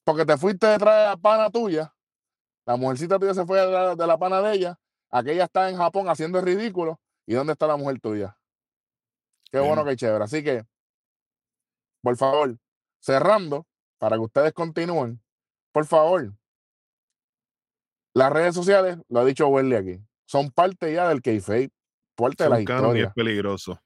[0.08, 1.94] porque te fuiste detrás de la pana tuya,
[2.66, 4.80] la mujercita tuya se fue de la, de la pana de ella,
[5.12, 8.40] aquella está en Japón haciendo el ridículo, ¿y dónde está la mujer tuya?
[9.52, 10.24] Qué bueno, que chévere.
[10.24, 10.64] Así que,
[12.02, 12.58] por favor,
[13.02, 13.68] cerrando,
[13.98, 15.22] para que ustedes continúen,
[15.74, 16.32] por favor,
[18.14, 21.70] las redes sociales, lo ha dicho Welly aquí, son parte ya del kayfabe,
[22.16, 23.08] parte de la Son canon y historia.
[23.08, 23.82] es peligroso.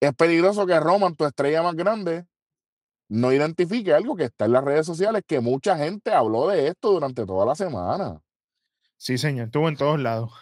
[0.00, 2.26] es peligroso que Roman, tu estrella más grande,
[3.12, 6.92] no identifique algo que está en las redes sociales, que mucha gente habló de esto
[6.92, 8.20] durante toda la semana.
[8.96, 10.32] Sí, señor, estuvo en todos lados.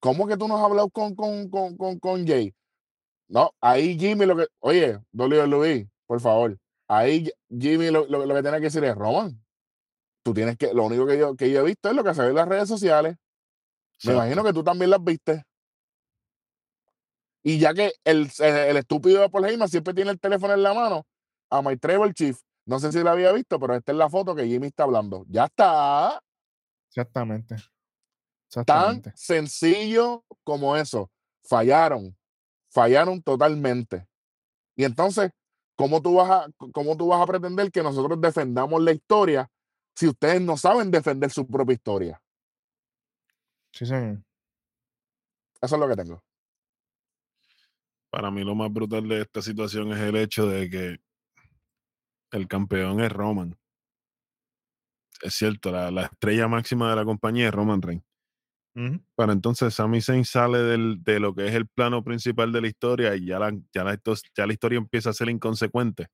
[0.00, 2.54] ¿Cómo que tú no has hablado con, con, con, con, con Jay?
[3.28, 4.46] No, ahí Jimmy lo que.
[4.60, 6.58] Oye, WWE, por favor.
[6.88, 9.42] Ahí Jimmy lo, lo- lo que tiene que decir es: Roman,
[10.22, 10.72] tú tienes que.
[10.74, 12.48] Lo único que yo, que yo he visto es lo que se ve en las
[12.48, 13.16] redes sociales.
[14.04, 15.44] Me imagino que tú también las viste.
[17.42, 20.62] Y ya que el, el, el estúpido de Paul Heyman siempre tiene el teléfono en
[20.62, 21.06] la mano,
[21.50, 24.34] a My Tribal Chief, no sé si lo había visto, pero esta es la foto
[24.34, 25.24] que Jimmy está hablando.
[25.28, 26.20] Ya está.
[26.88, 27.56] Exactamente.
[28.64, 31.10] Tan sencillo como eso.
[31.42, 32.16] Fallaron.
[32.70, 34.06] Fallaron totalmente.
[34.76, 35.30] Y entonces,
[35.76, 39.48] ¿cómo tú vas a, cómo tú vas a pretender que nosotros defendamos la historia
[39.94, 42.22] si ustedes no saben defender su propia historia?
[43.72, 44.22] Sí, señor.
[45.60, 46.22] Eso es lo que tengo.
[48.10, 51.00] Para mí lo más brutal de esta situación es el hecho de que
[52.34, 53.56] el campeón es Roman.
[55.22, 58.04] Es cierto, la, la estrella máxima de la compañía es Roman Reigns.
[58.76, 59.00] Ujú.
[59.16, 62.66] Pero entonces Sami Zayn sale del, de lo que es el plano principal de la
[62.66, 66.08] historia y ya la, ya la, estos- ya la historia empieza a ser inconsecuente.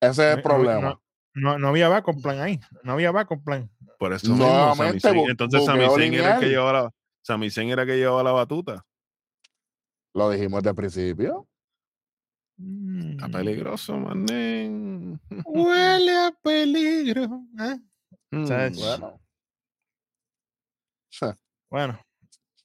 [0.00, 0.80] Ese es el no- problema.
[0.80, 1.02] No,
[1.34, 2.58] no, no había backup plan ahí.
[2.82, 3.70] No había backup plan.
[3.98, 6.90] Por eso mismo, Sami Zayn- entonces Sami Zayn era el que llevaba la,
[7.22, 8.84] Sami Zayn era el que llevaba la batuta.
[10.14, 11.46] Lo dijimos desde el principio.
[13.10, 13.32] Está Mm.
[13.32, 15.20] peligroso, manen.
[15.46, 17.24] Huele a peligro.
[17.60, 17.78] ¿eh?
[18.30, 18.44] Mm.
[21.70, 21.98] Bueno.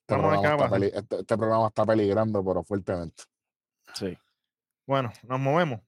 [0.10, 3.24] Este Bueno, ver programa, este- este programa está peligrando, pero fuertemente.
[3.94, 4.18] Sí.
[4.86, 5.82] Bueno, nos movemos.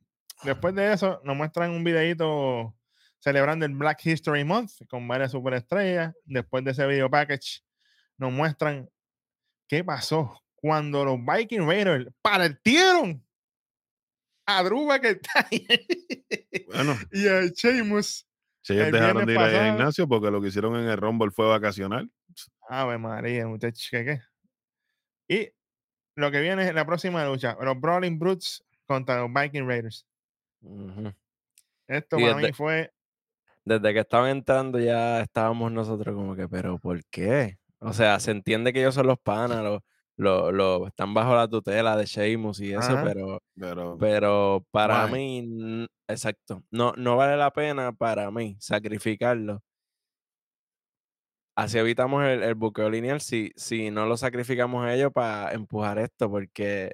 [0.44, 2.76] Después de eso, nos muestran un videito
[3.20, 6.14] celebrando el Black History Month con varias superestrellas.
[6.26, 7.62] Después de ese video package,
[8.18, 8.90] nos muestran
[9.68, 13.26] qué pasó cuando los Viking Raiders partieron
[14.58, 15.86] a Drew McIntyre
[16.68, 18.28] Bueno, y a Sheamus.
[18.62, 21.32] si ellos El dejaron de ir pasado- gimnasio porque lo que hicieron en el Rumble
[21.32, 22.10] fue vacacional.
[22.68, 24.22] Ave María, muchachos, ¿qué qué?
[25.28, 25.52] Y
[26.16, 30.06] lo que viene es la próxima lucha, los Brawling Brutes contra los Viking Raiders.
[31.88, 32.92] Esto Y para desde- mí fue
[33.66, 37.58] Desde que estaban entrando ya estábamos nosotros como que, pero ¿por qué?
[37.80, 39.82] O sea, se entiende que ellos son los panas, los,
[40.20, 45.88] los, los- están bajo la tutela de Sheamus y eso, pero, Pero pero para mí,
[46.08, 49.62] exacto, no, no vale la pena para mí sacrificarlo.
[51.56, 56.00] Así evitamos el, el buqueo lineal si, si no lo sacrificamos a ellos para empujar
[56.00, 56.94] esto, porque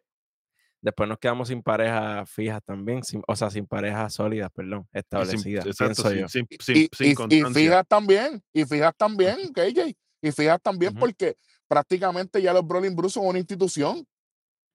[0.81, 5.65] después nos quedamos sin parejas fijas también, sin- o sea, sin parejas sólidas, perdón, establecidas,
[5.67, 6.27] exacto, pienso sin, yo.
[6.29, 7.61] sin- sin- Y, sin y- y constancia.
[7.61, 11.35] fijas también, y fijas también, KJ, y fijas también porque
[11.67, 14.07] prácticamente ya los Brawling Bruce son una institución,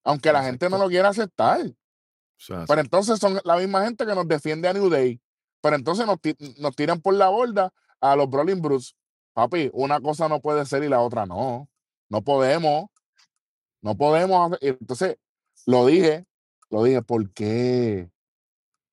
[0.04, 1.60] aunque la gente no lo quiera aceptar.
[2.66, 5.20] Pero entonces son la misma gente que nos defiende a New Day.
[5.62, 8.94] Pero entonces nos tiran por la borda a los Brawling Bruce.
[9.34, 11.68] Papi, una cosa no puede ser y la otra no.
[12.08, 12.86] No podemos.
[13.82, 14.52] No podemos.
[14.52, 15.16] hacer- Entonces,
[15.66, 16.26] lo dije,
[16.70, 18.10] lo dije, ¿por qué?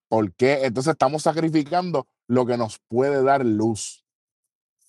[0.10, 0.66] ¿Por qué?
[0.66, 4.04] Entonces estamos sacrificando lo que nos puede dar luz.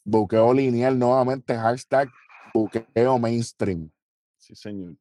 [0.04, 2.08] Buqueo lineal nuevamente, hashtag
[2.52, 3.90] buqueo mainstream.
[4.36, 4.96] sí, señor.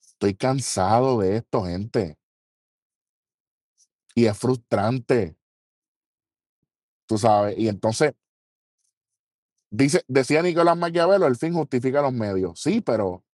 [0.00, 2.18] Estoy cansado de esto, gente.
[4.14, 5.36] Y es frustrante.
[7.06, 7.56] Tú sabes.
[7.58, 8.14] Y entonces,
[9.70, 12.58] dice, decía Nicolás Maquiavelo, el fin justifica los medios.
[12.60, 13.24] Sí, pero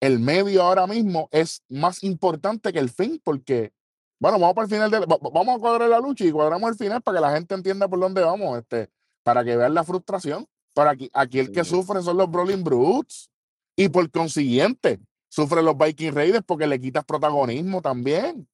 [0.00, 3.72] el medio ahora mismo es más importante que el fin porque,
[4.20, 6.70] bueno, vamos para el final de, va- va- vamos a cuadrar la lucha y cuadramos
[6.70, 8.90] el final para que la gente entienda por dónde vamos, este,
[9.22, 10.46] para que vean la frustración.
[10.76, 13.30] Para aquí, aquí el que sufre son los Brawling Brutes
[13.74, 18.46] y por consiguiente sufren los Viking Raiders porque le quitas protagonismo también.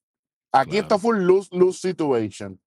[0.53, 2.61] Aquí esto fue un lose, lose situation.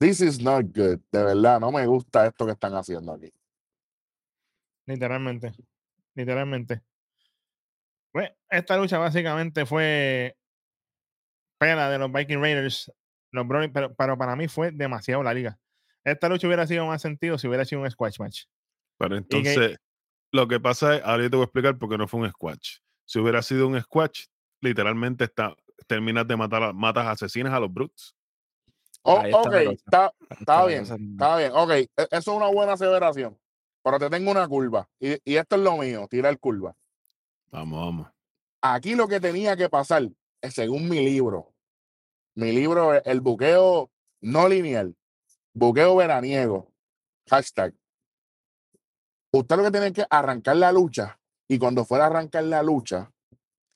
[0.00, 0.98] This is not good.
[1.12, 3.32] De verdad, no me gusta esto que están haciendo aquí.
[4.86, 5.52] Literalmente.
[6.16, 6.82] Literalmente.
[8.10, 10.36] Pues, esta lucha básicamente fue
[11.60, 12.92] pena de los Viking Raiders.
[13.30, 15.60] Los pero, pero para mí fue demasiado la liga.
[16.04, 18.44] Esta lucha hubiera sido más sentido si hubiera sido un squash match.
[18.98, 19.78] Pero que- entonces,
[20.32, 22.30] lo que pasa es, ahora yo te voy a explicar por qué no fue un
[22.30, 22.78] squash.
[23.04, 24.26] Si hubiera sido un squash,
[24.60, 25.54] literalmente está,
[25.86, 28.14] terminas de matar a, matas asesinas a los brutes.
[29.02, 31.52] Oh, ok, está, está bien, está bien.
[31.54, 33.38] Ok, e- eso es una buena aseveración.
[33.82, 34.88] Pero te tengo una curva.
[35.00, 36.76] Y, y esto es lo mío, tirar curva.
[37.50, 38.08] Vamos, vamos.
[38.60, 40.06] Aquí lo que tenía que pasar,
[40.42, 41.54] es según mi libro,
[42.34, 44.94] mi libro, es el buqueo no lineal,
[45.54, 46.72] buqueo veraniego,
[47.28, 47.74] hashtag.
[49.32, 53.10] Usted lo que tiene que arrancar la lucha y cuando fuera a arrancar la lucha,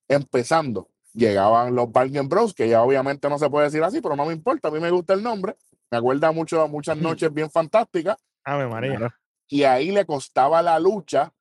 [0.08, 4.26] empezando, llegaban los Bargain Bros, que ya obviamente no se puede decir así, pero no
[4.26, 5.56] me importa, a mí me gusta el nombre,
[5.90, 9.14] me acuerda mucho a muchas noches bien fantásticas, Ave María.
[9.48, 11.32] Y ahí le costaba la lucha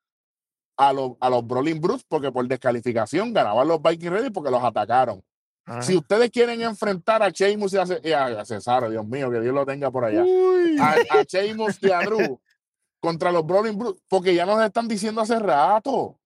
[0.78, 4.64] a los, a los Brawling Brutes porque por descalificación ganaban los Viking Raiders porque los
[4.64, 5.24] atacaron.
[5.66, 5.82] Ajá.
[5.82, 9.54] Si ustedes quieren enfrentar a Sheamus y a, y a- Cesaro, Dios mío, que Dios
[9.56, 10.78] lo tenga por allá, Uy.
[10.80, 12.40] a, a Sheamus y a Drew
[13.02, 16.20] contra los Brawling Brutes, porque ya nos están diciendo hace rato.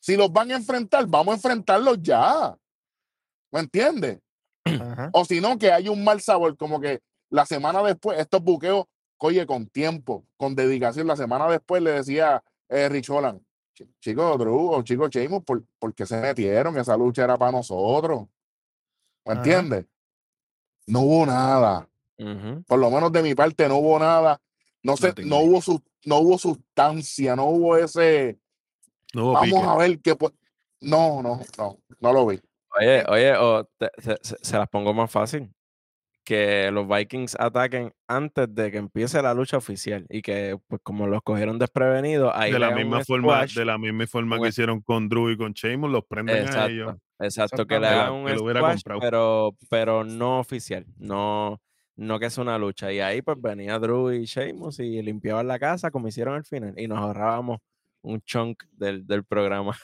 [0.00, 2.56] Si los van a enfrentar, vamos a enfrentarlos ya.
[3.52, 4.20] ¿Me entiendes?
[4.64, 5.10] Ajá.
[5.12, 8.84] O si no, que hay un mal sabor, como que la semana después, estos buqueos,
[9.18, 13.40] oye, con tiempo, con dedicación, la semana después le decía eh, Rich Holland,
[13.76, 15.08] "Ch- chico Drew o chico
[15.44, 16.76] ¿por, por qué se metieron?
[16.78, 18.26] Esa lucha era para nosotros.
[19.26, 19.42] ¿Me Ajá.
[19.42, 19.86] entiendes?
[20.86, 21.88] No hubo nada.
[22.66, 24.40] Por lo menos de mi parte no hubo nada.
[24.82, 28.38] No sé, no hubo, su, no hubo sustancia, no hubo ese.
[29.12, 29.66] No hubo Vamos pique.
[29.66, 30.16] a ver qué.
[30.80, 32.40] No, no, no, no lo vi.
[32.78, 35.50] Oye, oye, o te- se, se- las pongo más fácil.
[36.24, 41.06] que los Vikings ataquen antes de que empiece la lucha oficial y que pues como
[41.06, 43.54] los cogieron desprevenidos, ahí de la misma forma, squash.
[43.54, 46.94] de la misma forma que hicieron con Drew y con Sheamus, los prenden a ellos.
[47.18, 49.00] Exacto, que le hagan un Que lo hubiera squash, comprado.
[49.00, 51.60] pero, pero no oficial, no,
[51.96, 52.92] no que es una lucha.
[52.92, 56.74] Y ahí pues venía Drew y Sheamus y limpiaban la casa como hicieron al final
[56.78, 57.60] y nos ahorrábamos
[58.02, 59.76] un chunk del, del programa.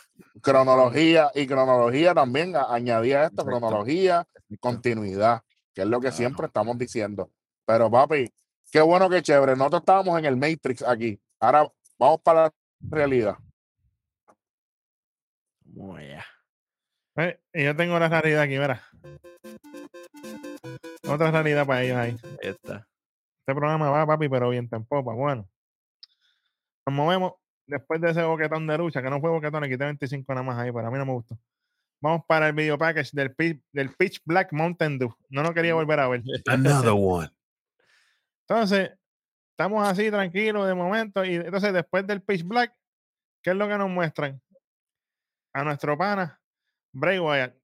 [0.42, 3.60] Cronología y cronología también, añadía esto, Exacto.
[3.60, 4.56] cronología, Exacto.
[4.60, 5.42] continuidad,
[5.74, 6.16] que es lo que Claro.
[6.16, 7.30] siempre estamos diciendo.
[7.64, 8.30] Pero papi,
[8.70, 9.56] qué bueno que chévere.
[9.56, 11.18] Nosotros estábamos en el Matrix aquí.
[11.40, 11.66] Ahora
[11.98, 13.36] vamos para la realidad.
[15.64, 16.24] Vamos allá.
[17.16, 18.82] Eh, Y yo tengo la realidad aquí, mira.
[21.08, 22.16] Otra realidad para ellos ahí.
[22.42, 22.88] Ahí está.
[23.40, 25.12] Este programa va, papi, pero bien en popa.
[25.12, 25.48] Bueno,
[26.86, 27.34] nos movemos
[27.66, 30.58] después de ese boquetón de lucha, que no fue boquetón, le quité 25 nada más
[30.58, 31.38] ahí, pero a mí no me gustó.
[32.00, 33.34] Vamos para el video package del,
[33.72, 35.14] del Pitch Black Mountain Dew.
[35.28, 36.22] No lo quería volver a ver.
[36.46, 37.30] Another one.
[38.48, 38.90] Entonces,
[39.52, 41.24] estamos así tranquilos de momento.
[41.24, 42.74] Y entonces, después del Pitch Black,
[43.42, 44.40] ¿qué es lo que nos muestran?
[45.54, 46.40] A nuestro pana,
[46.92, 47.54] Bray Wyatt.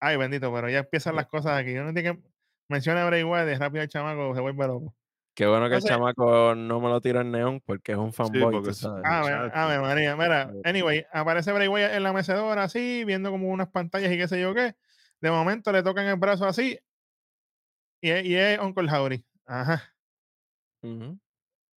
[0.00, 1.72] Ay, bendito, pero ya empiezan las cosas aquí.
[1.72, 2.22] Yo no tiene que
[2.68, 4.94] menciona a Bray Wyatt y rápido el chamaco se vuelve loco.
[5.34, 8.12] Qué bueno que Entonces- el chamaco no me lo tiró en neón porque es un
[8.12, 9.02] fanboy, porque tú es- sabes.
[9.04, 9.56] Ave, Muchacho.
[9.58, 10.60] ave María, mira, Sí.
[10.64, 14.40] anyway, aparece Bray Wyatt en la mecedora así, viendo como unas pantallas y qué sé
[14.40, 14.74] yo qué.
[15.20, 16.78] De momento le tocan el brazo así
[18.00, 19.24] y, es- y es Uncle Howdy.
[19.46, 19.82] Ajá,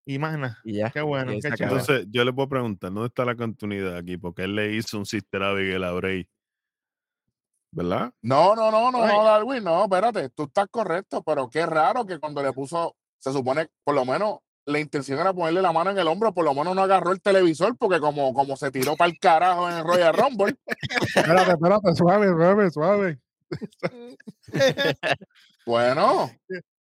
[0.05, 0.59] y más nada.
[0.65, 0.91] Y ya.
[0.91, 1.49] Qué bueno, qué.
[1.49, 4.17] Entonces, yo le puedo preguntar, ¿dónde está la continuidad aquí?
[4.17, 6.29] Porque él le hizo un Sister Abigail a Bray.
[7.77, 8.11] ¿Verdad?
[8.23, 9.13] No, no, no, no, Ay.
[9.15, 13.31] no, Darwin, no, espérate, tú estás correcto, pero qué raro que cuando le puso, se
[13.35, 16.55] supone, por lo menos la intención era ponerle la mano en el hombro, por lo
[16.55, 19.85] menos no agarró el televisor, porque como, como se tiró para el carajo en el
[19.85, 20.57] Royal Rumble,
[21.15, 23.19] Espérate, espérate, suave, suave, suave.
[25.67, 26.31] bueno,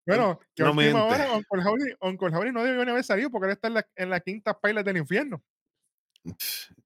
[0.07, 3.47] Bueno, que No última hora Uncle Howdy, Uncle Howdy no debió ni haber salido porque
[3.47, 5.43] él está en la, en la quinta paila del infierno.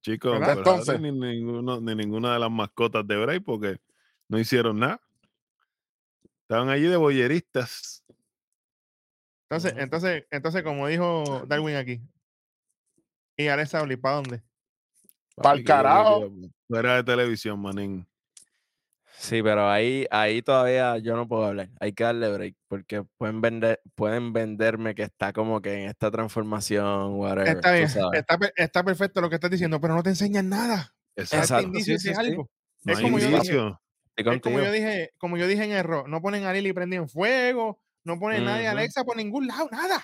[0.01, 3.79] Chicos, Entonces- ni, ninguno, ni ninguna de las mascotas de Bray porque
[4.29, 5.01] no hicieron nada.
[6.43, 8.05] Estaban allí de boyeristas.
[9.51, 12.01] Entonces, entonces, entonces, como dijo Darwin aquí,
[13.37, 14.43] y Alexa Bliss, ¿para dónde?
[15.37, 16.31] Que yo carajo.
[16.69, 18.07] Fuera de televisión, manín.
[19.19, 21.71] Sí, pero ahí, ahí todavía yo no puedo hablar.
[21.81, 26.11] Hay que darle break porque pueden vender, pueden venderme que está como que en esta
[26.11, 27.49] transformación, whatever.
[27.49, 30.95] Está bien, está, está perfecto lo que estás diciendo, pero no te enseñan nada.
[31.17, 31.37] Exacto.
[31.37, 32.29] Darte Exacto, indicios sí, de sí, sí.
[32.29, 32.51] algo.
[32.85, 33.79] No es hay como yo dije.
[34.19, 37.09] Es como yo dije, como yo dije en error, no ponen a Lili prendida en
[37.09, 38.73] fuego, no ponen nadie a.
[38.73, 39.97] Alexa por ningún lado, nada.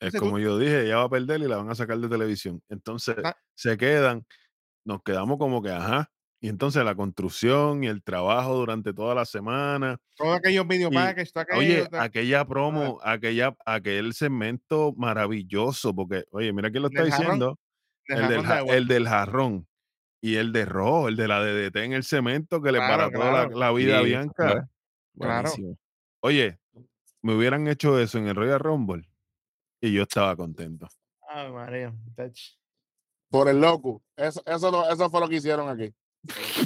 [0.00, 1.98] Es Entonces tú- como yo dije, ella va a perder y la van a sacar
[1.98, 2.62] de televisión.
[2.68, 3.36] Entonces Ah.
[3.54, 4.24] se quedan,
[4.84, 6.10] nos quedamos como que, ajá.
[6.42, 9.98] Y entonces la construcción y el trabajo durante toda la semana.
[10.16, 16.70] Todos aquellos video packages, Oye, todo- aquella promo, aquella, aquel segmento maravilloso, porque, oye, mira
[16.70, 17.58] quién lo está jarrón, diciendo,
[18.06, 19.68] el del, de el del jarrón
[20.20, 23.10] y el de Raw, el de la DDT en el cemento que le Claro, la-
[23.10, 23.50] claro.
[23.58, 24.68] la, vida a Bianca.
[25.18, 25.50] Claro.
[26.20, 26.58] Oye,
[27.22, 29.08] me hubieran hecho eso en el Royal Rumble
[29.80, 30.88] y yo estaba contento.
[31.28, 32.36] Ay, María, tach.
[33.30, 34.02] por el loco.
[34.16, 35.94] Eso, eso, lo- eso fue lo que hicieron aquí.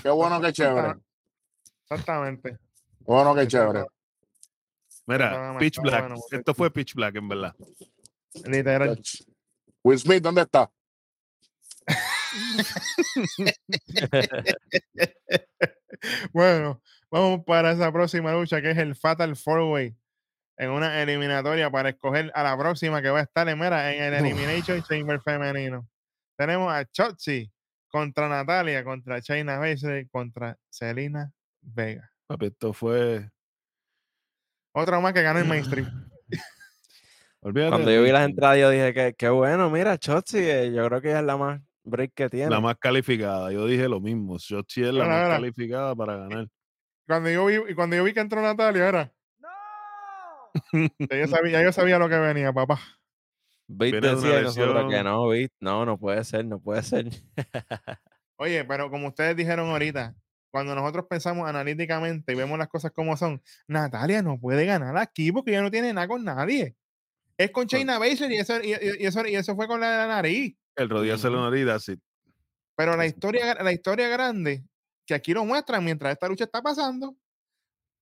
[0.03, 0.95] Qué bueno, qué chévere.
[1.83, 2.59] Exactamente.
[3.01, 3.85] Bueno, qué chévere.
[5.07, 6.11] Mira, Pitch Black.
[6.31, 7.55] Esto fue Pitch Black, en verdad.
[8.47, 9.01] Literal.
[9.85, 10.71] Will Smith, ¿dónde está?
[16.33, 19.97] Bueno, vamos para esa próxima lucha que es el Fatal Four Way
[20.57, 24.15] en una eliminatoria para escoger a la próxima que va a estar en, en el
[24.15, 24.21] Uf.
[24.21, 25.89] Elimination Chamber femenino.
[26.37, 27.51] Tenemos a Chotzi
[27.89, 32.11] contra Natalia, contra Shayna Baszler, contra Selena Vega.
[32.27, 33.31] Papi, esto fue.
[34.73, 36.11] Otra más que gana el mainstream.
[37.41, 37.71] Olvídate.
[37.71, 41.01] Cuando yo vi las entradas, yo dije que qué bueno, mira, Chotzi, eh, yo creo
[41.01, 42.51] que ella es la más break que tiene.
[42.51, 43.53] La más calificada.
[43.53, 44.37] Yo dije lo mismo.
[44.39, 46.49] Shotzi es la más calificada para ganar.
[47.07, 49.13] Cuando yo vi, y cuando yo vi que entró Natalia, era.
[51.11, 52.81] Ya yo sabía, ya yo sabía lo que venía, papá.
[53.69, 57.07] Una decía nosotros que no, Beat, no, no puede ser, no puede ser.
[58.37, 60.15] Oye, pero como ustedes dijeron ahorita,
[60.51, 65.33] cuando nosotros pensamos analíticamente y vemos las cosas como son, Natalia no puede ganar aquí
[65.33, 66.77] porque ella no tiene nada con nadie.
[67.37, 69.91] Es con Shayna Baszler y eso, y, y- y eso, y eso fue con la
[69.91, 70.57] de la nariz.
[70.77, 72.01] El rodillo se lo herida así.
[72.77, 74.65] Pero la historia, la historia grande,
[75.07, 77.15] que aquí lo muestran mientras esta lucha está pasando,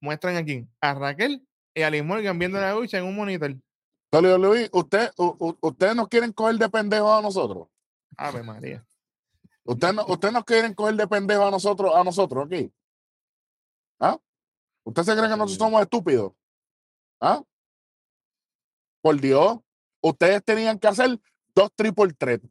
[0.00, 3.54] muestran aquí a Raquel y a Liz Morgan viendo la lucha en un monitor.
[4.12, 7.68] Luis, usted, u- u- ustedes nos quieren coger de pendejos a nosotros.
[8.16, 8.86] Ave María.
[9.64, 12.70] Ustedes no, ustedes nos quieren coger de pendejos a nosotros, a nosotros aquí.
[14.00, 14.18] ¿Ah?
[14.84, 16.32] ¿Usted se cree que nosotros somos estúpidos?
[17.20, 17.42] ¿Ah?
[19.00, 19.58] Por Dios,
[20.02, 21.18] ustedes tenían que hacer
[21.54, 22.42] dos triple threat.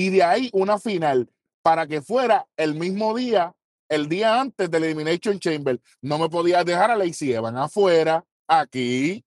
[0.00, 1.28] Y de ahí una final
[1.62, 3.54] para que fuera el mismo día,
[3.86, 5.78] el día antes del Elimination Chamber.
[6.00, 9.22] No me podías dejar a Lacey Evan afuera, aquí,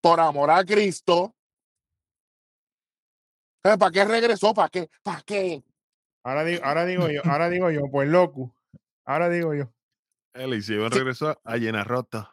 [0.00, 1.34] por amor a Cristo.
[3.64, 4.54] Eh, ¿Para qué regresó?
[4.54, 4.88] ¿Para qué?
[5.02, 5.64] ¿Para qué?
[6.22, 8.54] Ahora digo, ahora digo yo, ahora digo yo, pues loco.
[9.04, 9.68] Ahora digo yo.
[10.34, 10.98] Él y si Iván Sí.
[11.00, 12.32] regresó a llenar rota.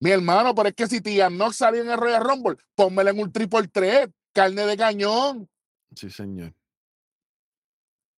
[0.00, 3.18] Mi hermano, pero es que si Tia no salía en el Royal Rumble, pónmela en
[3.18, 5.48] un triple threat, carne de cañón.
[5.96, 6.52] Sí, señor.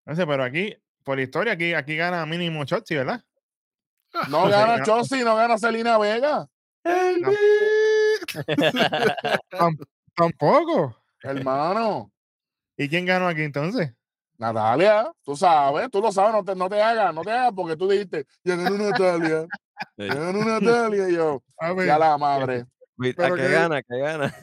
[0.08, 3.22] No sé, pero aquí, por la historia, aquí, aquí gana mínimo Chotzi, ¿verdad?
[4.30, 4.84] No gana no.
[4.84, 6.48] Chossi, no gana Selena Vega.
[7.20, 7.30] No.
[10.14, 10.96] Tampoco.
[11.22, 12.10] Hermano,
[12.76, 13.92] ¿Y quién ganó aquí entonces?
[14.38, 17.76] Natalia, tú sabes, tú lo sabes, no te, no te hagas, no te hagas porque
[17.76, 19.46] tú dijiste, ya ganó Natalia,
[19.96, 21.08] ya ganó Natalia.
[21.08, 22.64] Y yo, A ya la madre.
[22.96, 23.82] Uy, ¿A Pero qué que- gana?
[23.82, 24.34] ¿Qué gana?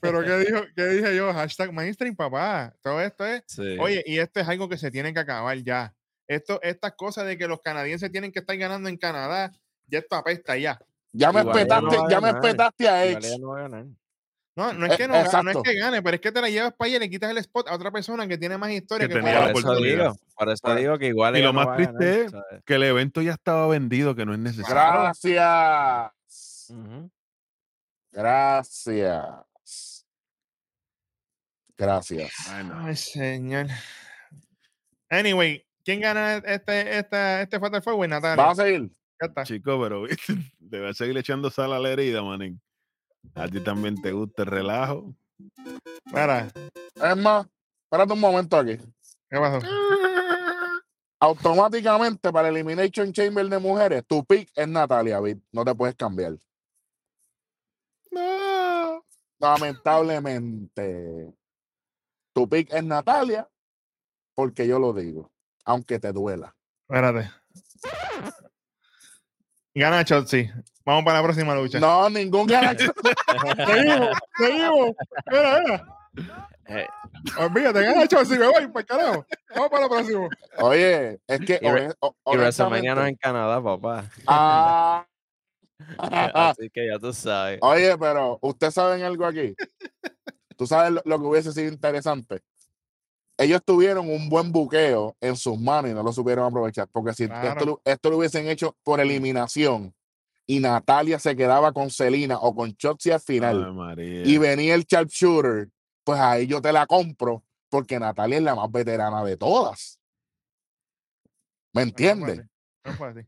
[0.00, 1.32] Pero ¿qué, dijo, ¿qué dije yo?
[1.32, 2.74] Hashtag mainstream, papá.
[2.82, 3.76] Todo esto es Sí.
[3.80, 5.94] Oye, y esto es algo que se tiene que acabar ya.
[6.28, 9.52] Esto, estas cosas de que los canadienses tienen que estar ganando en Canadá,
[9.86, 10.78] ya esto apesta ya.
[11.12, 13.38] Ya me Igual no espetaste, va a ya me espetaste a Edge.
[13.38, 13.68] no a.
[14.54, 16.50] No, no es Eh, que no, no es que gane, pero es que te la
[16.50, 19.08] llevas para allá y le quitas el spot a otra persona que tiene más historia
[19.08, 20.04] Que que, tenía la Por eso oportunidad.
[20.12, 22.62] digo, por eso digo que igual y lo no más triste ganar, es- ¿sabes?
[22.66, 24.74] Que el evento ya estaba vendido, que no es necesario.
[24.74, 26.70] Gracias.
[26.70, 27.10] Ujú.
[28.10, 29.24] Gracias.
[31.82, 32.32] Gracias.
[32.48, 33.66] Bueno, Ay, señor.
[35.10, 38.08] Anyway, ¿quién gana este, esta, este Fatal Four?
[38.08, 38.36] Natalia.
[38.36, 38.88] ¿Vas a seguir?
[39.20, 39.42] Ya está.
[39.42, 40.32] chico, pero ¿viste?
[40.60, 42.62] debes seguir echando sal a la herida, manín.
[43.34, 45.12] A ti también te gusta el relajo.
[46.04, 46.52] Mira,
[46.94, 47.48] Es más,
[47.82, 48.78] espérate un momento aquí.
[49.28, 49.58] ¿qué pasó?
[51.18, 55.38] Automáticamente para Elimination Chamber de mujeres, tu pick es Natalia, Vid.
[55.50, 56.36] No te puedes cambiar.
[58.12, 59.04] No.
[59.40, 61.34] Lamentablemente.
[62.32, 63.48] Tu pick es Natalia,
[64.34, 65.30] porque yo lo digo,
[65.64, 66.54] aunque te duela.
[66.88, 67.30] Espérate.
[69.74, 70.50] Gana Chotzi.
[70.84, 71.78] Vamos para la próxima lucha.
[71.80, 72.74] No, ningún gana.
[72.76, 74.90] Seguimos, seguimos.
[75.30, 75.84] Mira, mira.
[76.66, 76.86] Eh,
[77.38, 79.26] Olvídate, gana Chotzi, me voy, para carajo.
[79.54, 80.28] Vamos para la próxima.
[80.58, 84.04] Oye, es que Y re- o- y WrestleMania no es en Canadá, papá.
[84.26, 85.06] Ah,
[86.58, 87.58] Así que ya tú sabes.
[87.62, 89.54] Oye, pero ¿ustedes saben algo aquí?
[90.54, 92.42] ¿Tú sabes lo, lo que hubiese sido interesante?
[93.38, 96.86] Ellos tuvieron un buen buqueo en sus manos y no lo supieron aprovechar.
[96.88, 97.64] Porque si esto, Claro.
[97.64, 99.94] lo- esto lo hubiesen hecho por eliminación
[100.46, 104.84] y Natalia se quedaba con Celina o con Chotzi al final Ay, y venía el
[104.84, 105.70] sharpshooter,
[106.04, 109.98] pues ahí yo te la compro porque Natalia es la más veterana de todas.
[111.72, 112.42] ¿Me entiendes?
[112.84, 113.20] No fue así.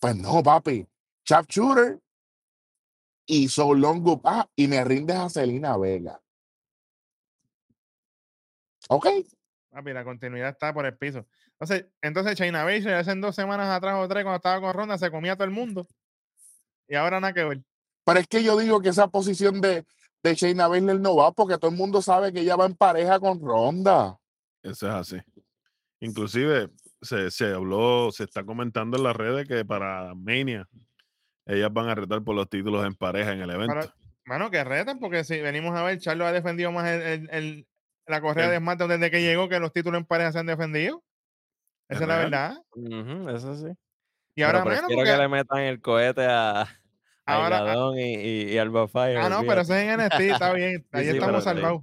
[0.00, 0.86] Pues no, papi.
[1.24, 2.00] Sharpshooter
[3.26, 6.20] y So Long Good- Ah, y me rindes a Celina Vega.
[8.90, 9.06] Ok.
[9.70, 11.24] Papi, la continuidad está por el piso.
[11.52, 15.10] Entonces, entonces China Baszler hace dos semanas atrás o tres, cuando estaba con Ronda, se
[15.12, 15.86] comía a todo el mundo.
[16.88, 17.60] Y ahora nada que ver.
[18.04, 19.84] Pero es que yo digo que esa posición de,
[20.24, 23.20] de Shayna Baszler no va porque todo el mundo sabe que ella va en pareja
[23.20, 24.18] con Ronda.
[24.62, 25.16] Eso es así.
[26.00, 26.70] Inclusive
[27.00, 30.66] se, se habló, se está comentando en las redes que para Mania
[31.46, 33.74] ellas van a retar por los títulos en pareja en el evento.
[33.78, 33.92] Pero,
[34.24, 37.66] mano, que reten, porque si venimos a ver, Charlo ha defendido más el, el- el-
[38.10, 40.46] la correa El- de SmackDown desde que llegó que los títulos en pareja se han
[40.46, 41.02] defendido.
[41.88, 42.56] Es Esa es la verdad.
[43.34, 43.72] Eso sí.
[44.34, 45.10] Y ahora menos porque...
[45.10, 46.68] que le metan el cohete a, a
[47.26, 49.18] Ahora- Higadón y, y, y Alba Fire.
[49.18, 50.86] Ah, no, pero eso es en NXT, está bien.
[50.92, 51.82] Ahí sí, estamos salvados.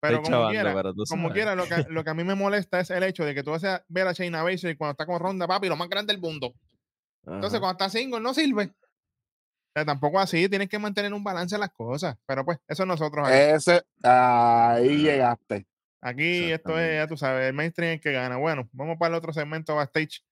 [0.00, 2.78] Pero como chavando, quiera, pero como quiera, lo que, lo que a mí me molesta
[2.78, 5.18] es el hecho de que tú vas a ver a Shayna Baszler cuando está con
[5.18, 6.54] Ronda, papi, lo más grande del mundo.
[7.26, 7.60] Entonces, Ajá.
[7.60, 8.70] cuando está single, no sirve.
[9.78, 12.16] Sea, tampoco así, tienes que mantener un balance en las cosas.
[12.26, 13.26] Pero pues, eso es nosotros.
[13.26, 13.36] aquí.
[13.36, 15.66] Ese, ahí llegaste.
[16.00, 18.36] Aquí esto es, ya tú sabes, el mainstream es el que gana.
[18.36, 20.22] Bueno, vamos para el otro segmento backstage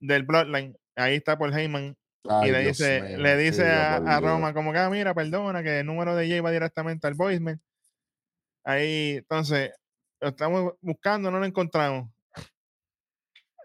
[0.00, 0.76] del Bloodline.
[0.96, 1.96] Ahí está Paul Heyman
[2.28, 4.20] Ay, y le Dios dice, le dice a, a.
[4.20, 7.60] Roma como que, ah, mira, perdona, que el número de Jay va directamente al voicemail.
[8.64, 9.72] Ahí, entonces,
[10.20, 12.10] lo estamos buscando, no lo encontramos.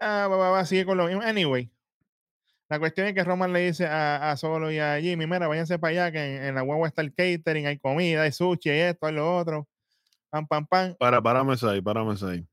[0.00, 1.22] Ah, va, va, va, sigue con lo mismo.
[1.22, 1.70] Anyway,
[2.74, 5.78] la cuestión es que Roman le dice a, a Solo y a Jimmy, mira, váyanse
[5.78, 8.80] para allá, que en, en la guagua está el catering, hay comida, hay sushi, hay
[8.80, 9.68] esto, hay lo otro.
[10.28, 10.96] Pam, pam, pam.
[10.98, 12.44] Para, párame eso ahí, párame eso ahí.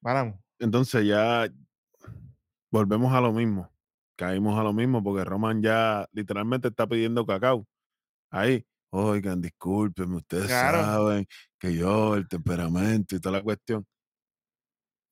[0.00, 0.36] Paramos.
[0.60, 1.48] Entonces ya
[2.70, 3.68] volvemos a lo mismo.
[4.16, 7.66] Caímos a lo mismo porque Roman ya literalmente está pidiendo cacao.
[8.30, 10.78] Ahí, oigan, discúlpenme, ustedes Claro.
[10.84, 11.26] saben
[11.58, 13.84] que yo, el temperamento y toda la cuestión.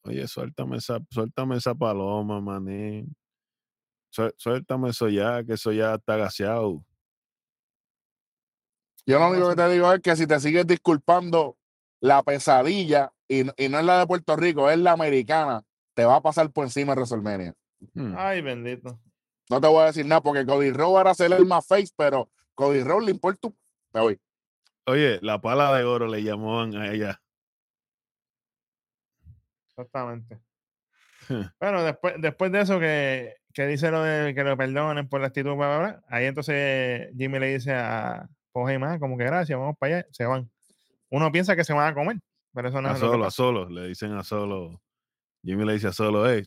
[0.05, 3.13] Oye, suéltame esa, suéltame esa paloma, manín.
[4.13, 6.85] Sué- Suéltame eso ya, que eso ya está gaseado.
[9.07, 11.57] Yo lo único que te digo es que si te sigues disculpando
[12.01, 15.63] la pesadilla, y, y no es la de Puerto Rico, es la americana,
[15.95, 17.55] te va a pasar por encima de WrestleMania.
[17.95, 18.15] Hmm.
[18.17, 19.01] Ay, bendito.
[19.51, 22.31] No te voy a decir nada porque Cody Rhodes era ser el más face, pero
[22.55, 23.49] Cody Rhodes le importa.
[23.93, 24.21] Me voy.
[24.87, 27.21] Oye, la pala de oro le llamaban a ella.
[29.69, 30.39] Exactamente.
[31.61, 35.29] Bueno, después, después de eso que, que dice lo de que lo perdonen por la
[35.29, 39.59] actitud, bla, bla, bla, ahí entonces Jimmy le dice a Jorge más como que gracias,
[39.59, 40.51] vamos para allá, se van.
[41.11, 42.19] Uno piensa que se van a comer,
[42.55, 43.69] pero eso no A es lo que solo, a solo.
[43.69, 44.81] Le dicen a solo.
[45.45, 46.45] Jimmy le dice a solo, hey,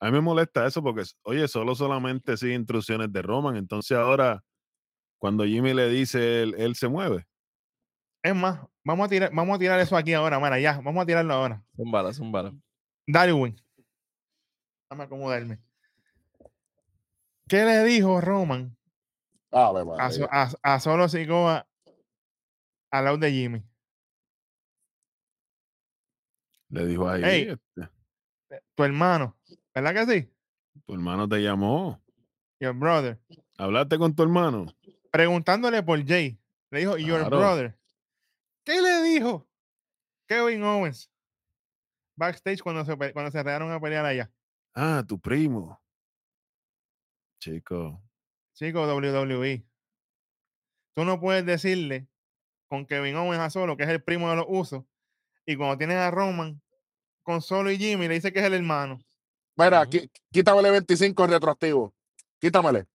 [0.00, 3.56] a mí me molesta eso porque, oye, solo solamente sigue instrucciones de Roman.
[3.56, 4.42] Entonces ahora,
[5.18, 7.26] cuando Jimmy le dice, él, él se mueve.
[8.22, 11.06] Es más, vamos a tirar, vamos a tirar eso aquí ahora, mira, ya, vamos a
[11.06, 11.62] tirarlo ahora.
[11.76, 12.52] Zúmbala, zúmbala.
[13.06, 13.56] Darwin.
[14.88, 15.58] Déjame acomodarme.
[17.48, 18.76] ¿Qué le dijo Roman
[19.50, 20.10] a, María.
[20.10, 21.66] So- a- a Solo Sikoa
[22.90, 23.62] al lado de Jimmy?
[26.68, 27.42] Le dijo ahí, Ey.
[27.50, 27.90] este,
[28.74, 29.36] Tu hermano,
[29.74, 30.28] ¿verdad que sí?
[30.86, 32.00] tu hermano te llamó.
[32.60, 33.18] Your brother.
[33.58, 34.66] ¿Hablaste con tu hermano?
[35.10, 36.38] Preguntándole por Jay.
[36.70, 37.78] Le dijo, Your brother.
[38.64, 39.46] ¿Qué le dijo
[40.26, 41.10] Kevin Owens
[42.16, 44.30] backstage cuando se, cuando se rearon a pelear allá?
[44.74, 45.81] Ah, tu primo.
[47.42, 48.00] Chico.
[48.54, 49.64] Chico, WWE.
[50.94, 52.06] Tú no puedes decirle
[52.68, 54.84] con Kevin Owens a Solo, que es el primo de los usos,
[55.44, 56.62] y cuando tienes a Roman
[57.24, 59.00] con Solo y Jimmy, le dice que es el hermano.
[59.56, 59.90] Mira, Ujú.
[59.90, 61.92] qui- quítamele 25 retroactivo.
[62.40, 62.86] Quítamele.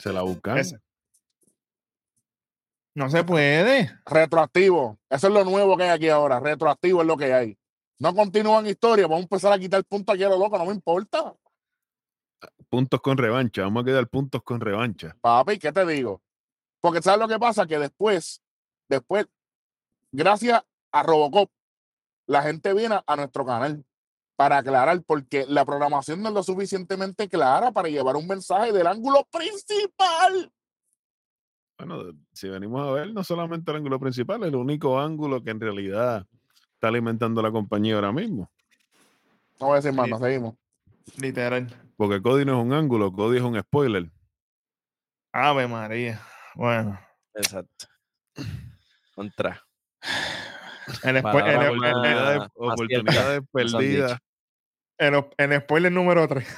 [0.00, 0.58] Se la buscan.
[0.58, 0.80] Ese-
[2.96, 3.90] No se puede.
[4.04, 4.98] Retroactivo.
[5.08, 6.40] Eso es lo nuevo que hay aquí ahora.
[6.40, 7.58] Retroactivo es lo que hay.
[8.02, 9.04] No continúan historia.
[9.04, 10.58] Vamos a empezar a quitar puntos aquí a lo loco.
[10.58, 11.36] No me importa.
[12.68, 13.62] Puntos con revancha.
[13.62, 15.16] Vamos a quedar puntos con revancha.
[15.20, 16.20] Papi, ¿qué te digo?
[16.80, 17.64] Porque ¿sabes lo que pasa?
[17.64, 18.42] Que después,
[18.88, 19.28] después,
[20.10, 21.48] gracias a Robocop,
[22.26, 23.84] la gente viene a nuestro canal
[24.34, 28.88] para aclarar, porque la programación no es lo suficientemente clara para llevar un mensaje del
[28.88, 30.50] ángulo principal.
[31.78, 35.60] Bueno, si venimos a ver, no solamente el ángulo principal, el único ángulo que en
[35.60, 36.26] realidad
[36.82, 38.50] está alimentando la compañía ahora mismo.
[39.60, 40.56] No voy a decir más, no seguimos.
[41.16, 41.68] Literal.
[41.96, 44.10] Porque Cody no es un ángulo, Cody es un spoiler.
[45.30, 46.20] Ave María.
[46.56, 46.98] Bueno.
[47.34, 47.86] Exacto.
[49.14, 49.62] Contra.
[50.88, 51.68] Spo- Palabra
[52.34, 54.18] el- Oportunidades, perdidas.
[54.98, 56.48] el spoiler número 3.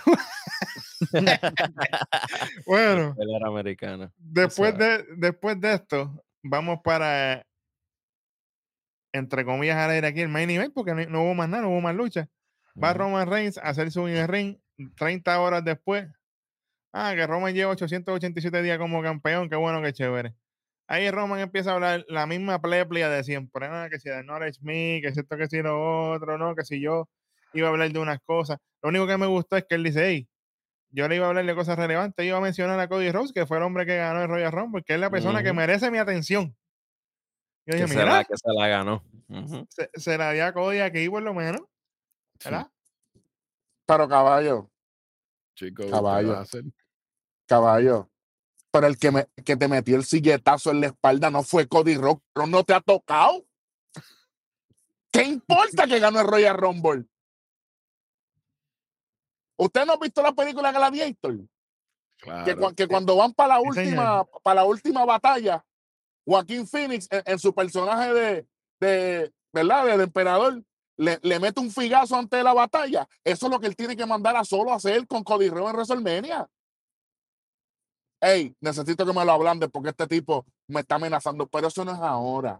[2.66, 3.14] bueno,
[3.46, 4.10] americana.
[4.16, 7.44] después sea- de, después de esto, vamos para,
[9.14, 11.70] entre comillas, al aire aquí el main event, porque no, no hubo más nada, no
[11.70, 12.28] hubo más lucha.
[12.82, 12.92] Va.
[12.92, 14.58] Roman Reigns a hacer su in ring
[14.96, 16.08] 30 horas después.
[16.92, 20.34] Ah, que Roman lleva 887 días como campeón, qué bueno, qué chévere.
[20.88, 23.66] Ahí Roman empieza a hablar la misma pleplia de siempre.
[23.70, 26.64] Ah, que si the knowledge me, que si esto, que si lo otro, no, que
[26.64, 27.08] si yo
[27.52, 28.58] iba a hablar de unas cosas.
[28.82, 30.28] Lo único que me gustó es que él dice, hey,
[30.90, 33.46] yo le iba a hablar de cosas relevantes, iba a mencionar a Cody Rhodes, que
[33.46, 35.98] fue el hombre que ganó el Royal Rumble, que es la persona que merece mi
[35.98, 36.56] atención.
[37.66, 39.02] Yo Que se, la, que se la ganó.
[39.28, 39.66] Ujú.
[39.70, 41.62] se, se la di a Cody aquí por lo menos,
[42.38, 42.70] Sí, ¿verdad?
[43.86, 44.70] Pero caballo,
[45.54, 46.42] Chico, ¿qué Caballo.
[47.46, 48.10] caballo.
[48.70, 51.96] Pero el que, me, que te metió el silletazo en la espalda no fue Cody
[51.96, 53.46] Rock, pero no te ha tocado.
[55.12, 57.04] ¿Qué importa que ganó el Royal Rumble?
[59.56, 61.36] ¿Usted no ha visto la película Gladiator?
[61.36, 61.44] que,
[62.56, 62.74] Claro.
[62.74, 65.64] que cuando van para la Sí, última para la última batalla
[66.26, 68.46] Joaquín Phoenix en, su personaje de,
[68.80, 70.62] de verdad del emperador
[70.96, 73.96] le, le mete un figazo antes de la batalla eso es lo que él tiene
[73.96, 76.48] que mandar a solo hacer con Cody Rhodes en WrestleMania
[78.24, 81.92] Ey, necesito que me lo ablanden porque este tipo me está amenazando, pero eso no
[81.92, 82.58] es ahora.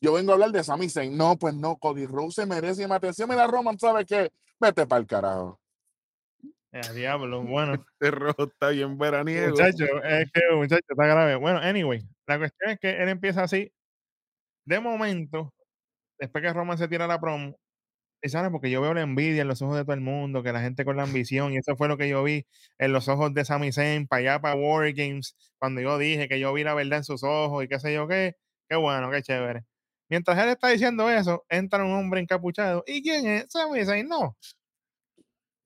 [0.00, 1.16] Yo vengo a hablar de Sami Zayn.
[1.16, 3.28] No, pues no, Cody Rhodes se merece mi atención.
[3.28, 4.32] Mira, Roman, ¿sabes qué?
[4.58, 5.60] Vete para el carajo.
[6.74, 7.74] Eh, diablo, bueno.
[8.00, 9.50] Este rojo está bien veraniego.
[9.50, 11.36] Muchacho, es que muchacho está grave.
[11.36, 13.72] Bueno, anyway, la cuestión es que él empieza así.
[14.66, 15.54] De momento,
[16.18, 17.56] después que Roman se tira la promo,
[18.22, 20.52] y sabes, porque yo veo la envidia en los ojos de todo el mundo, que
[20.52, 22.46] la gente con la ambición, y eso fue lo que yo vi
[22.78, 26.40] en los ojos de Sami Zayn, para allá, para War Games, cuando yo dije que
[26.40, 28.36] yo vi la verdad en sus ojos y qué sé yo qué,
[28.68, 29.64] qué bueno, qué chévere.
[30.10, 32.84] Mientras él está diciendo eso, entra un hombre encapuchado.
[32.86, 33.46] ¿Y quién es?
[33.48, 34.36] Sami Zayn, no.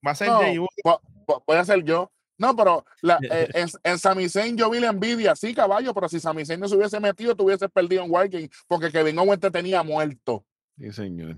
[0.05, 2.11] Va a ser No, vo- voy a ser yo.
[2.37, 6.07] No, pero la, eh, en, en Sami Zayn yo vi la envidia, sí, caballo, pero
[6.07, 9.41] si Sami Zayn no se hubiese metido, te hubieses perdido en Wargame, porque Kevin Owens
[9.41, 10.45] te tenía muerto.
[10.77, 11.37] Sí, señor.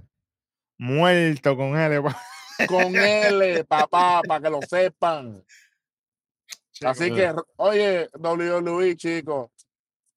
[0.77, 2.01] muerto con él.
[2.67, 5.43] Con él, papá, para que lo sepan.
[6.85, 7.15] Así chico.
[7.15, 9.49] que, oye, WWE, chicos.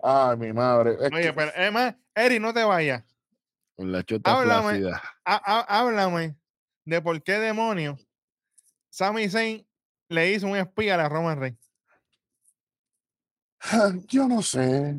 [0.03, 0.99] Ay, mi madre.
[1.01, 3.03] Es Oye, que- pero es más, Eri, no te vayas.
[3.77, 4.31] Con la chota
[5.67, 6.37] Háblame
[6.85, 7.99] de por qué demonios
[8.95, 9.67] Sami Zayn
[10.09, 11.59] le hizo un espía a la Roman Reigns.
[14.07, 14.97] yo no sé.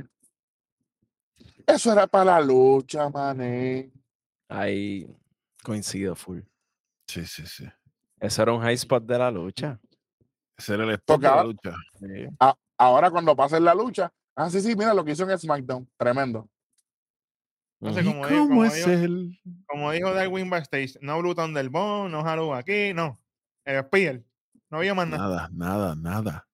[1.65, 3.89] Eso era para la lucha, mané.
[4.49, 5.07] Ahí
[5.63, 6.41] coincido full.
[7.07, 7.65] Sí, sí, sí.
[8.19, 9.79] Eso era un high spot de la lucha.
[10.57, 11.75] Ese era el spot Porque de la ahora- lucha.
[11.97, 12.35] Sí.
[12.41, 14.11] A- ahora cuando pase la lucha.
[14.35, 15.89] Ah, sí, sí, mira lo que hizo en SmackDown.
[15.95, 16.49] Tremendo.
[17.79, 18.09] No sé Ujú.
[18.09, 19.39] ¿Y cómo dijo- cómo como es dijo- él?
[19.67, 23.17] Como dijo Darwin backstage, no Blue Thunderbone, no Haru aquí, no.
[23.65, 24.21] El espía.
[24.69, 25.27] No había más nada.
[25.27, 26.47] Nada, nada, nada.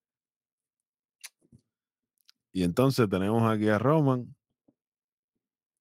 [2.53, 4.36] Y entonces tenemos aquí a Roman.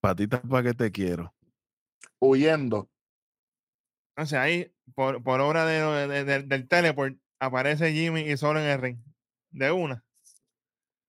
[0.01, 1.35] Patitas para que te quiero.
[2.18, 2.89] Huyendo.
[4.16, 8.66] Entonces ahí, por, por obra de- de- de- del teleport, aparece Jimmy y solo en
[8.66, 8.99] el ring.
[9.51, 10.05] De una.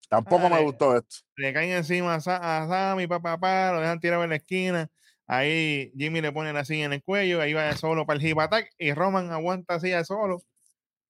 [0.09, 1.15] Tampoco me gustó esto.
[1.37, 4.89] Le caen encima a, a Sammy, papá, pa, lo dejan tirado en la esquina.
[5.33, 8.37] Ahí Jimmy le pone la silla en el cuello, ahí va solo para el hip
[8.37, 10.41] attack y Roman aguanta así de solo.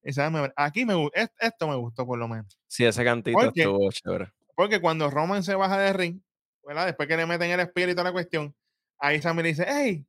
[0.04, 0.94] Y a- aquí me
[1.40, 2.60] esto me gustó por lo menos.
[2.68, 4.32] Sí, ese cantito Porque- estuvo chévere.
[4.56, 6.22] Porque cuando Roman se baja de ring,
[6.64, 6.86] ¿verdad?
[6.86, 8.56] Después que le meten el espíritu y toda la cuestión,
[9.00, 10.06] ahí Sammy le dice, hey,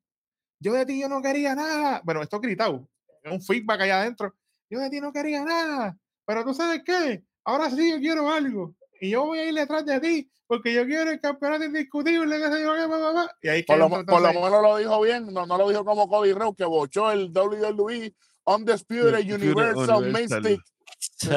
[0.60, 2.02] yo de ti yo no quería nada.
[2.04, 2.86] Pero esto gritado,
[3.24, 4.34] un feedback allá adentro.
[4.68, 5.96] Yo de ti no quería nada.
[6.26, 8.74] Pero tú sabes qué, ahora sí yo quiero algo.
[9.02, 12.38] Y yo voy a ir detrás de ti porque yo quiero el campeonato indiscutible.
[12.38, 13.36] Que se yo, qué, pa, pa, pa".
[13.42, 15.26] Y ahí Por lo, por menos lo dijo bien.
[15.32, 20.12] No, no lo dijo como Cody Rhodes, que bochó el WWE Undisputed Universal.
[20.12, 20.60] Mystic.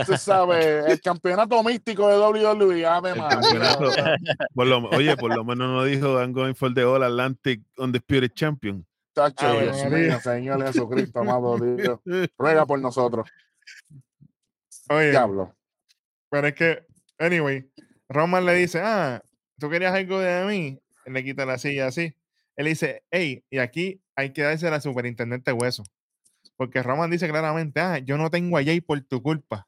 [0.05, 2.86] Tú sabes, el campeonato místico de WWE.
[2.86, 3.13] Ave.
[4.53, 8.32] Por lo- oye, por lo menos no dijo I'm going for the All Atlantic Undisputed
[8.34, 8.86] Champion.
[9.13, 11.99] Tacho, Ave Dios mío, Señor Jesucristo, amado Dios.
[12.38, 13.28] Ruega por nosotros.
[14.89, 15.55] Oye, Diablo.
[16.30, 16.86] pero es que,
[17.20, 17.70] anyway,
[18.09, 19.22] Roman le dice, ah,
[19.59, 20.80] tú querías algo de mí.
[21.05, 22.16] Él le quita la silla así.
[22.55, 25.84] Él dice, hey, y aquí hay que darse a la superintendente hueso.
[26.55, 29.68] Porque Roman dice claramente, ah, yo no tengo a Jay por tu culpa.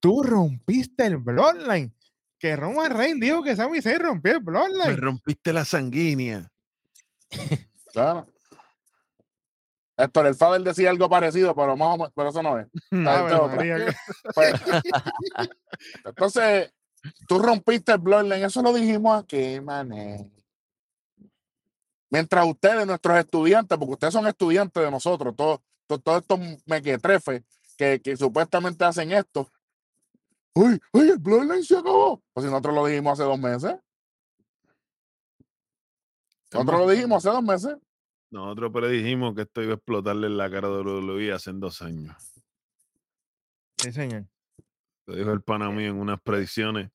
[0.00, 1.94] Tú rompiste el Bloodline.
[2.38, 4.96] Que Roman Reigns dijo que Sami Zayn rompió el Me Bloodline.
[4.96, 6.50] rompiste la sanguínea.
[7.92, 8.26] Claro.
[10.02, 12.66] Héctor, el Fader decía algo parecido, pero más o menos, pero eso no es.
[14.34, 14.54] Pues,
[16.04, 16.72] entonces,
[17.26, 20.30] tú rompiste el Bloodline, eso lo dijimos aquí, mané.
[22.10, 27.42] Mientras ustedes, nuestros estudiantes, porque ustedes son estudiantes de nosotros, todos, todos estos mequetrefes
[27.76, 29.48] que, que supuestamente hacen esto.
[30.54, 32.22] Uy, uy, el Bloodline se acabó.
[32.32, 33.76] Pues si nosotros lo dijimos hace dos meses.
[36.52, 37.76] Nosotros lo dijimos hace dos meses.
[38.30, 42.14] Nosotros predijimos que esto iba a explotarle en la cara de WWE hace dos años.
[43.78, 44.24] Sí, señor.
[45.06, 46.90] Lo dijo el pana mío en unas predicciones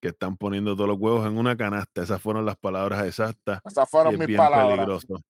[0.00, 2.02] que están poniendo todos los huevos en una canasta.
[2.02, 3.60] Esas fueron las palabras exactas.
[3.64, 4.76] Esas fueron mis bien palabras.
[4.76, 5.22] peligroso.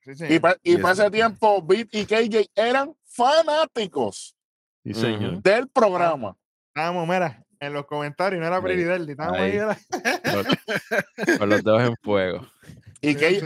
[0.00, 4.34] Sí, Y para Y ese tiempo, Beat y KJ eran fanáticos
[4.84, 5.42] Sí, señor.
[5.42, 6.36] del programa.
[6.68, 8.62] Estábamos, mira, en los comentarios, no era.
[8.62, 9.50] Prelidelli, estábamos ahí.
[9.50, 9.56] Ahí.
[9.56, 9.78] era-
[11.38, 12.46] Con los dedos en fuego.
[13.02, 13.40] Y que-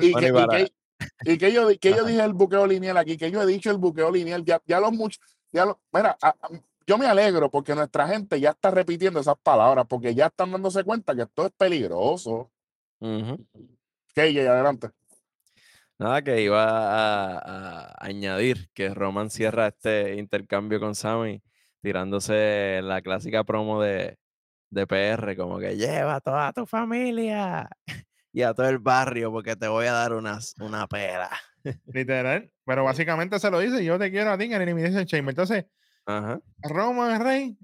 [1.25, 3.79] y que yo, que yo dije el buqueo lineal aquí, que yo he dicho el
[3.79, 5.20] buqueo lineal, ya, ya los muchos,
[5.53, 6.49] ya mira, a- a-
[6.87, 10.83] yo me alegro porque nuestra gente ya está repitiendo esas palabras, porque ya están dándose
[10.85, 12.51] cuenta que esto es peligroso.
[13.01, 13.47] Ujú.
[14.14, 14.91] KJ, adelante.
[15.99, 21.41] Nada, que iba a, a añadir que Roman cierra este intercambio con Sammy
[21.81, 24.18] tirándose la clásica promo de,
[24.70, 27.68] de PR, como que lleva a toda tu familia
[28.33, 31.30] y a todo el barrio porque te voy a dar unas, una pera.
[31.87, 32.51] Literal.
[32.64, 35.33] Pero básicamente se lo dice, yo te quiero a ti en Elimination Chamber.
[35.33, 35.66] Entonces,
[36.07, 36.41] Ajá.
[36.62, 37.59] Roman Reigns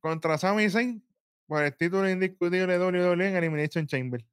[0.00, 1.04] contra Sami Zayn
[1.46, 4.24] por el título indiscutible de WWE en Elimination Chamber.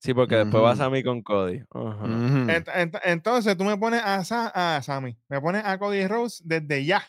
[0.00, 0.78] Sí, porque después va Ujú.
[0.78, 1.58] Sammy con Cody.
[1.70, 6.42] Ent- ent- entonces tú me pones a, Sa- a Sammy, me pones a Cody Rose
[6.44, 7.02] desde ya,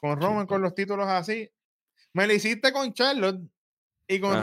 [0.00, 1.50] con Roman con los títulos así.
[2.12, 3.40] Me lo hiciste con Charlotte
[4.06, 4.42] y con Ajá.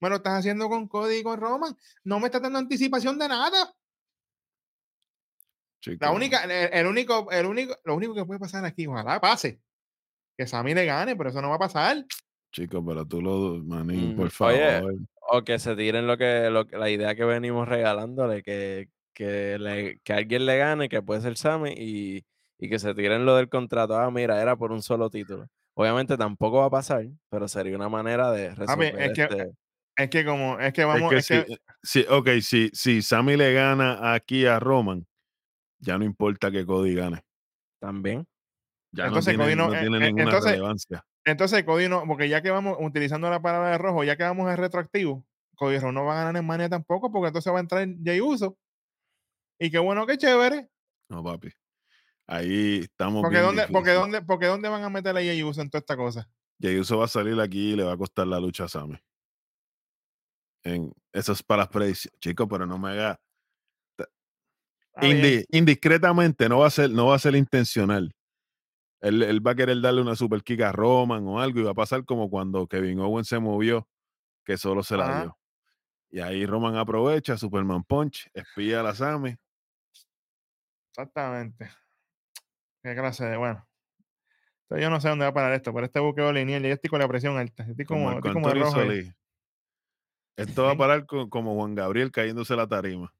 [0.00, 1.76] Me lo estás haciendo con Cody y con Roman.
[2.04, 3.74] No me estás dando anticipación de nada.
[5.80, 9.20] Chico, La única, el, el único, el único, lo único que puede pasar aquí, ojalá
[9.20, 9.60] pase.
[10.36, 12.04] Que Sammy le gane, pero eso no va a pasar.
[12.52, 14.16] Chico, pero tú lo, manín, Ujú.
[14.22, 14.54] por favor.
[14.54, 18.88] Oye, O que se tiren lo que, lo que- la idea que venimos regalándole, que,
[19.12, 22.24] que, le- que alguien le gane, que puede ser Sammy, y,
[22.58, 23.96] y que se tiren lo del contrato.
[23.98, 25.48] Ah, mira, era por un solo título.
[25.74, 29.52] Obviamente tampoco va a pasar, pero sería una manera de resolver es que- este-
[29.96, 31.46] Es que como, es que Es vamos, que es que,
[31.82, 35.06] si, si- ok, si, si Sammy le gana aquí a Roman,
[35.78, 37.22] ya no importa que Cody gane.
[37.80, 38.26] también.
[38.92, 41.04] Ya Entonces, no Cody tiene, no- no eh, tiene eh, ninguna entonces- relevancia.
[41.24, 44.48] Entonces, Cody no, porque ya que vamos utilizando la palabra de rojo, ya que vamos
[44.50, 45.24] en retroactivo,
[45.56, 48.20] Cody Rhodes no va a ganar en Mania tampoco, porque entonces va a entrar Jay
[48.20, 48.56] Uso.
[49.58, 50.68] Y qué bueno, qué chévere.
[51.08, 51.48] No, papi.
[52.28, 55.62] Ahí estamos Porque bien dónde, porque dónde, porque dónde van a meter a Jay Uso
[55.62, 56.28] en toda esta cosa.
[56.60, 58.96] Jey Uso va a salir aquí y le va a costar la lucha a Sammy.
[60.66, 62.18] En, eso es para las predicciones.
[62.18, 63.20] Chicos, pero no me haga.
[64.96, 68.12] Indi- indiscretamente, no va a ser, no va a ser intencional.
[69.00, 71.70] Él, él va a querer darle una super kick a Roman o algo y va
[71.70, 73.86] a pasar como cuando Kevin Owens se movió,
[74.44, 75.20] que solo se la Ajá.
[75.20, 75.38] dio.
[76.10, 79.36] Y ahí Roman aprovecha, Superman Punch, espía a la Sammy.
[80.90, 81.70] Exactamente.
[82.82, 83.68] Qué clase de, bueno.
[84.62, 86.90] Entonces, yo no sé dónde va a parar esto, pero este buqueo lineal, yo estoy
[86.90, 87.64] con la presión alta.
[87.64, 88.80] Estoy Como, como, estoy como de rojo.
[90.36, 93.12] Esto va a parar co- como Juan Gabriel cayéndose la tarima.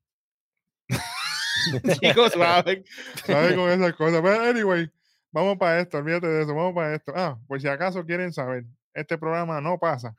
[2.01, 2.85] Chicos, suave,
[3.25, 4.21] suave con esas cosas.
[4.23, 4.91] Pero, anyway,
[5.33, 7.13] vamos para esto, olvídate de eso, vamos para esto.
[7.17, 8.65] Ah, por si acaso quieren saber,
[8.95, 10.15] este programa no pasa.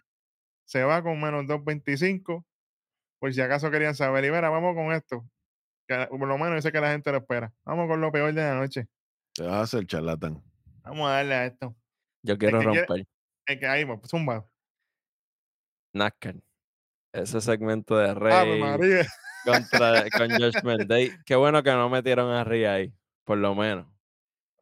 [0.65, 2.43] Se va con menos 2.25.
[3.19, 4.25] Por si acaso querían saber.
[4.25, 5.25] Y mira, vamos con esto.
[5.87, 7.53] Que por lo menos yo sé que la gente lo espera.
[7.63, 8.87] Vamos con lo peor de la noche.
[9.33, 10.43] Te vas a hacer charlatán.
[10.81, 11.75] Vamos a darle a esto.
[12.23, 13.07] Yo quiero que quiere- romper
[13.45, 14.45] El que ahí, pues, zumba.
[15.93, 16.35] NASCAR.
[17.13, 19.07] Ese segmento de Rey María.
[19.45, 21.11] contra con Judgment Day.
[21.25, 22.93] Qué bueno que no metieron a Rey ahí,
[23.23, 23.87] por lo menos.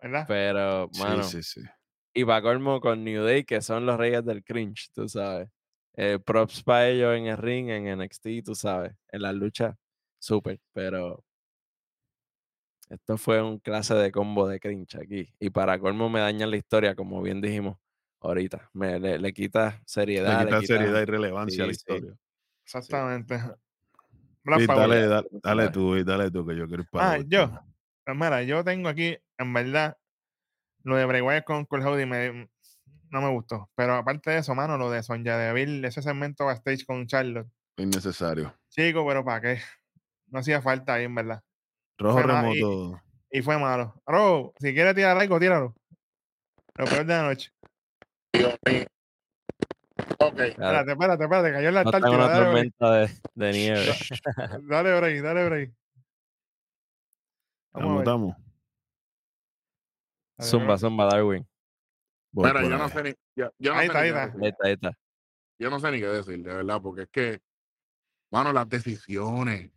[0.01, 0.25] ¿Verdad?
[0.27, 1.67] Pero, mano, Sí, sí, sí.
[2.13, 5.49] y para colmo con New Day, que son los reyes del cringe, tú sabes.
[5.95, 8.93] Eh, props para ellos en el ring, en NXT, tú sabes.
[9.11, 9.75] En la lucha,
[10.19, 10.59] súper.
[10.73, 11.23] Pero
[12.89, 15.33] esto fue un clase de combo de cringe aquí.
[15.39, 17.77] Y para colmo me dañan la historia, como bien dijimos
[18.19, 18.69] ahorita.
[18.73, 20.39] Me, le, le quita seriedad.
[20.41, 21.79] Le quita quita- seriedad y relevancia a la sí.
[22.65, 23.39] Exactamente.
[24.45, 24.67] Power.
[24.67, 25.69] dale, da- dale, Dale.
[25.69, 27.49] tú, dale tú, que yo quiero ir para Ah, yo.
[28.03, 29.97] Pues mira, yo tengo aquí, en verdad,
[30.83, 32.47] lo de Bray Wyatt con Cole Howdy me,
[33.09, 33.69] no me gustó.
[33.75, 37.47] Pero aparte de eso, mano, lo de Sonja Deville, ese segmento backstage con Charlotte.
[37.77, 38.53] Innecesario.
[38.69, 39.61] Chico, pero ¿para qué?
[40.27, 41.41] No hacía falta ahí, en verdad.
[41.97, 43.01] Rojo Fue ma- y- remoto.
[43.31, 43.99] Y fue malo.
[44.05, 45.73] Ro, si quieres tirar algo, tíralo.
[46.77, 47.51] Lo peor de la noche.
[48.33, 48.85] Dios mío.
[50.19, 52.15] Ok, Espérate, espérate, espérate, cayó en la no Antártida.
[52.15, 53.85] una Dale tormenta de, de nieve.
[54.69, 55.73] dale break, dale break.
[57.73, 58.05] Vamos.
[58.05, 58.35] Dale,
[60.49, 60.77] zumba, bro.
[60.77, 61.47] zumba, Darwin.
[62.31, 64.23] Voy mira, yo no sé ni, yo, yo no Ahí sé está, ni ahí está.
[64.23, 64.97] Ahí está, ahí está.
[65.57, 67.39] Yo no sé ni qué decir, de verdad, porque es que,
[68.31, 69.71] mano, las decisiones.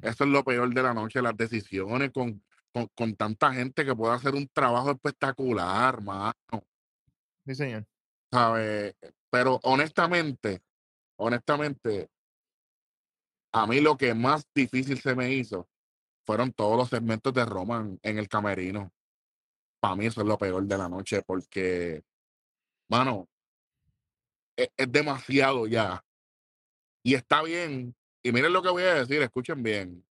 [0.00, 2.40] Eso es lo peor de la noche, las decisiones con,
[2.72, 6.32] con, con tanta gente que puede hacer un trabajo espectacular, mano.
[7.44, 7.84] Sí, señor.
[8.30, 8.94] ¿sabes?
[9.30, 10.62] Pero honestamente,
[11.16, 12.10] honestamente,
[13.52, 15.68] a mí lo que más difícil se me hizo
[16.24, 18.92] fueron todos los segmentos de Roman en el camerino.
[19.80, 22.02] Para mí eso es lo peor de la noche porque,
[22.88, 23.28] mano,
[24.56, 26.04] es, es demasiado ya.
[27.02, 27.94] Y está bien.
[28.22, 30.04] Y miren lo que voy a decir, escuchen bien.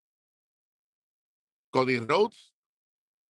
[1.69, 2.55] Cody Rhodes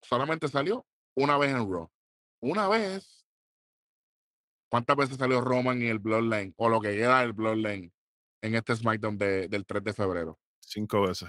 [0.03, 1.91] solamente salió una vez en Raw.
[2.41, 3.16] Una vez.
[4.69, 6.53] ¿Cuántas veces salió Roman y el Bloodline?
[6.57, 7.93] O lo que queda del Bloodline
[8.43, 10.39] en este SmackDown de- del 3 de febrero.
[10.61, 11.29] Cinco veces.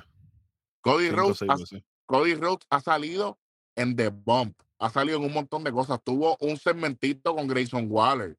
[0.81, 1.83] Cody Cinco Rhodes, ha, veces.
[2.05, 3.39] Cody Rhodes ha salido
[3.75, 4.59] en The Bump.
[4.79, 5.99] Ha salido en un montón de cosas.
[6.03, 8.37] Tuvo un segmentito con Grayson Waller.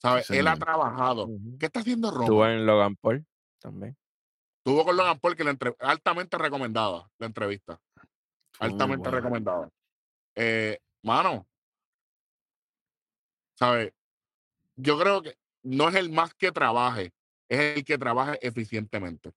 [0.00, 0.26] ¿Sabes?
[0.26, 1.28] Sí, Él ha trabajado.
[1.60, 2.52] ¿Qué está haciendo Estuvo Roman?
[2.52, 3.26] en Logan Paul
[3.60, 3.96] también.
[4.64, 7.80] Tuvo con Logan Paul que la entre- altamente recomendada la entrevista.
[8.60, 9.68] Muy altamente recomendada.
[10.34, 11.46] Eh, mano,
[13.58, 13.92] ¿sabes?
[14.82, 17.12] Yo creo que no es el más que trabaje,
[17.48, 19.32] es el que trabaje eficientemente.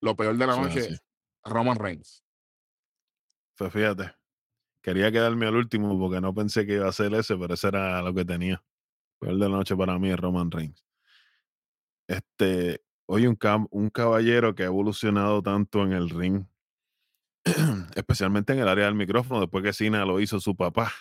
[0.00, 0.96] Lo peor de la noche, así.
[1.44, 2.24] Roman Reigns.
[3.56, 4.12] Pues fíjate.
[4.82, 8.02] Quería quedarme al último porque no pensé que iba a ser ese, pero ese era
[8.02, 8.62] lo que tenía.
[9.18, 10.84] Peor de la noche para mí es Roman Reigns.
[12.06, 16.44] Este, hoy un, cam- un caballero que ha evolucionado tanto en el ring,
[17.94, 20.92] especialmente en el área del micrófono, después que Cena lo hizo su papá.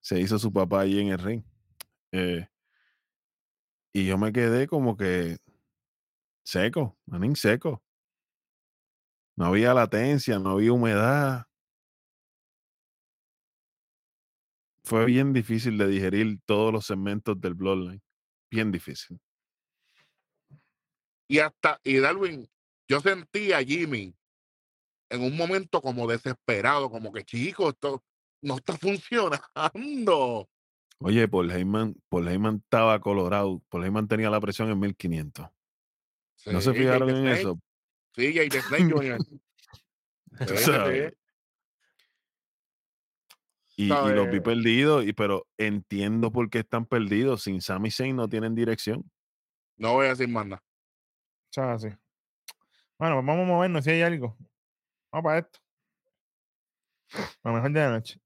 [0.00, 1.44] Se hizo su papá allí en el ring.
[2.12, 2.48] Eh,
[3.92, 5.38] y yo me quedé como que
[6.44, 7.82] seco, manín seco.
[9.36, 11.46] No había latencia, no había humedad.
[14.84, 18.02] Fue bien difícil de digerir todos los segmentos del Bloodline.
[18.50, 19.20] Bien difícil.
[21.28, 22.48] Y hasta, y Darwin,
[22.88, 24.16] yo sentí a Jimmy
[25.10, 28.02] en un momento como desesperado, como que chico, esto
[28.42, 30.48] no está funcionando.
[31.00, 33.62] Oye, Paul Heyman, Paul Heyman estaba colorado.
[33.68, 35.48] Paul Heyman tenía la presión en 1500.
[36.46, 37.60] ¿No se fijaron en eso?
[38.14, 39.18] Sí, Jay the Snake Jr.
[40.56, 41.14] Sabes.
[43.80, 47.44] Y, y los vi perdidos, y, pero entiendo por qué están perdidos.
[47.44, 49.08] Sin Sami Zayn no tienen dirección.
[49.76, 50.64] No voy a decir más nada.
[51.74, 51.86] Así.
[52.98, 54.36] Bueno, pues vamos a movernos si hay algo.
[55.12, 55.60] Vamos para esto.
[57.44, 58.20] Lo mejor de la noche.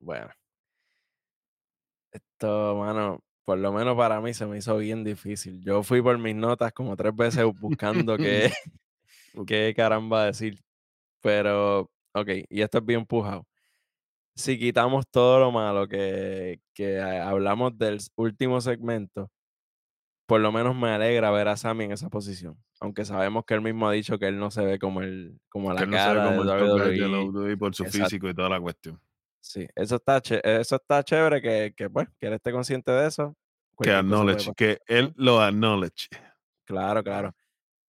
[0.00, 0.30] Bueno.
[2.12, 5.60] Esto, mano, por lo menos para mí se me hizo bien difícil.
[5.62, 8.52] Yo fui por mis notas como tres veces buscando qué,
[9.46, 10.60] qué caramba decir.
[11.22, 13.46] Pero, ok, y esto es bien pujado.
[14.36, 19.30] Si quitamos todo lo malo que, que hablamos del último segmento,
[20.26, 22.62] por lo menos me alegra ver a Sammy en esa posición.
[22.80, 25.72] Aunque sabemos que él mismo ha dicho que él no se ve como el, como
[25.72, 27.24] la él no se ve cara como de el de WWE.
[27.24, 28.04] WWE por su Exacto.
[28.04, 29.00] físico y toda la cuestión.
[29.40, 33.34] Sí, eso está, eso está chévere que, que, pues, que él esté consciente de eso.
[33.80, 36.08] Que acknowledge, que él lo acknowledge.
[36.66, 37.32] Claro, claro.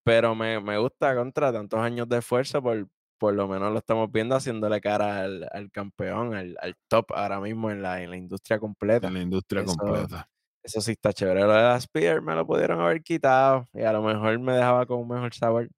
[0.04, 2.88] Pero me, me gusta contra tantos años de esfuerzo, por,
[3.18, 7.40] por lo menos lo estamos viendo haciéndole cara al, al campeón, al, al top ahora
[7.40, 9.08] mismo en la, en la industria completa.
[9.08, 10.30] En la industria Eso- completa.
[10.62, 11.42] Eso sí está chévere.
[11.42, 14.86] Lo de la Spear me lo pudieron haber quitado y a lo mejor me dejaba
[14.86, 15.70] con un mejor sabor.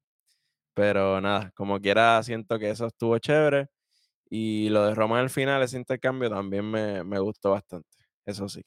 [0.74, 3.68] Pero nada, como quiera, siento que eso estuvo chévere.
[4.34, 7.98] Y lo de Roman al final, ese intercambio también me, me gustó bastante.
[8.24, 8.62] Eso sí.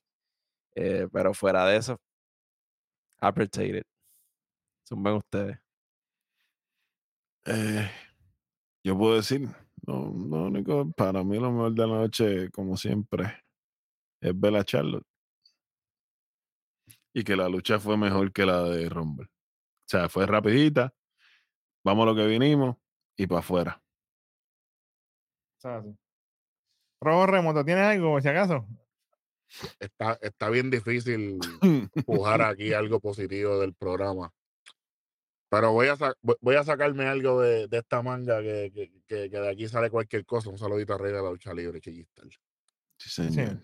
[0.75, 1.99] Eh, pero fuera de eso,
[3.19, 3.87] appreciate it.
[4.87, 5.57] Zumben ustedes.
[7.47, 7.89] Eh,
[8.83, 9.49] yo puedo decir,
[9.87, 10.13] no,
[10.51, 13.43] lo para mí lo mejor de la noche, como siempre,
[14.21, 15.07] es ver a Charlotte.
[17.11, 19.25] Y que la lucha fue mejor que la de Rumble.
[19.25, 20.93] O sea, fue rapidita,
[21.83, 22.77] vamos a lo que vinimos
[23.17, 23.84] y para afuera.
[25.65, 25.95] Así.
[27.01, 28.67] Robo remoto, ¿tienes algo por si acaso?
[29.79, 34.31] Está, está bien difícil empujar aquí algo positivo del programa.
[35.49, 39.29] Pero voy a, sa- voy- a sacarme algo de, de esta manga que, que, que-
[39.29, 40.49] que de aquí sale cualquier cosa.
[40.49, 42.29] Un saludito a Rey de la Lucha Libre, Chillistal.
[42.97, 43.59] Sí, señor.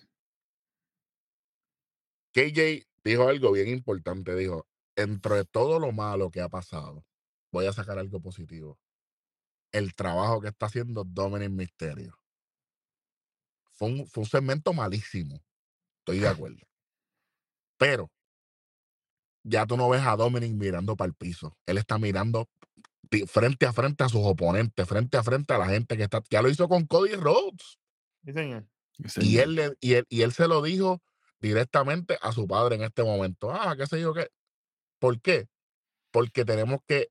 [2.34, 4.36] KJ dijo algo bien importante.
[4.36, 7.06] Dijo, entre todo lo malo que ha pasado,
[7.52, 8.78] voy a sacar algo positivo.
[9.74, 12.18] El trabajo que está haciendo Dominic Mysterio.
[13.74, 15.42] Fue un, fue un segmento malísimo.
[16.00, 16.60] Estoy de acuerdo.
[17.78, 18.10] Pero
[19.44, 21.58] ya tú no ves a Dominic mirando para el piso.
[21.66, 22.48] Él está mirando
[23.28, 26.22] frente a frente a sus oponentes, frente a frente a la gente que está.
[26.30, 27.80] Ya lo hizo con Cody Rhodes.
[28.24, 28.68] Sí, señor.
[29.08, 31.02] Sí, Y él, le- y, él, y él se lo dijo
[31.40, 33.52] directamente a su padre en este momento.
[33.52, 34.28] Ah, qué sé yo qué.
[35.00, 35.48] ¿Por qué?
[36.12, 37.10] Porque tenemos que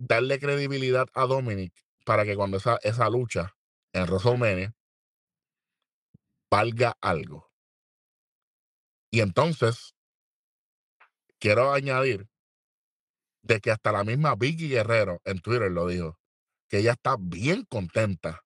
[0.00, 1.72] darle credibilidad a Dominic
[2.04, 3.54] para que cuando esa, esa lucha
[3.92, 4.74] en WrestleMania
[6.50, 7.50] valga algo.
[9.12, 9.94] Y entonces,
[11.38, 12.28] quiero añadir
[13.42, 16.18] de que hasta la misma Vicky Guerrero en Twitter lo dijo,
[16.68, 18.42] que ella está bien contenta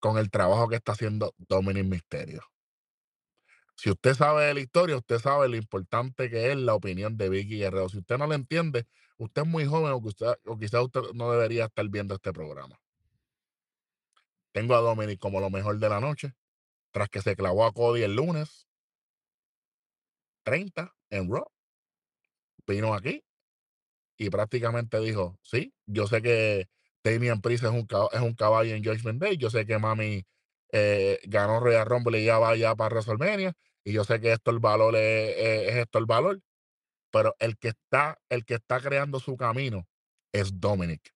[0.00, 2.42] con el trabajo que está haciendo Dominic Mysterio.
[3.76, 7.30] Si usted sabe de la historia, usted sabe lo importante que es la opinión de
[7.30, 7.88] Vicky Guerrero.
[7.88, 8.86] Si usted no lo entiende,
[9.20, 12.32] usted es muy joven o, que usted, o quizás usted no debería estar viendo este
[12.32, 12.76] programa.
[14.52, 16.34] Tengo a Dominic como lo mejor de la noche,
[16.92, 18.66] tras que se clavó a Cody el lunes
[20.44, 21.46] 30 en Raw.
[22.66, 23.24] Vino aquí
[24.18, 26.68] y prácticamente dijo, sí, yo sé que
[27.02, 30.24] Damian Priest es un, es un caballo en Judgment Day, yo sé que Mami
[30.72, 33.54] eh, ganó Royal Rumble y ya va ya para WrestleMania,
[33.84, 35.36] y yo sé que esto el valor es-
[35.70, 36.40] es esto el valor,
[37.10, 39.86] pero el que está, el que está creando su camino
[40.32, 41.14] es Dominic.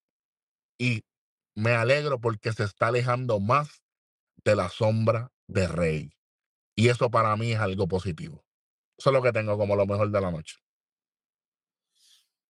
[0.79, 1.05] Y
[1.55, 3.83] me alegro porque se está alejando más
[4.45, 6.13] de la sombra de Rey.
[6.77, 8.45] Y eso para mí es algo positivo.
[8.99, 10.57] Eso es lo que tengo como lo mejor de la noche.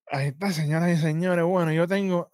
[0.07, 1.45] Ahí está, señoras y señores.
[1.45, 2.31] Bueno, yo tengo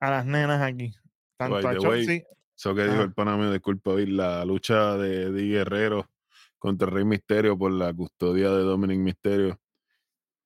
[0.00, 0.94] a las nenas aquí.
[1.36, 2.22] Tanto By a Chelsea.
[2.56, 6.08] Eso que dijo el pana mío, disculpa, oír la lucha de Di Guerrero
[6.58, 9.60] contra Rey Misterio por la custodia de Dominic Misterio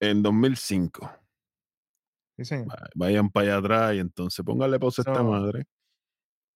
[0.01, 1.11] en 2005.
[2.37, 2.69] Sí, señor.
[2.71, 5.67] Va- Vayan para allá atrás y entonces pónganle pausa a esta madre.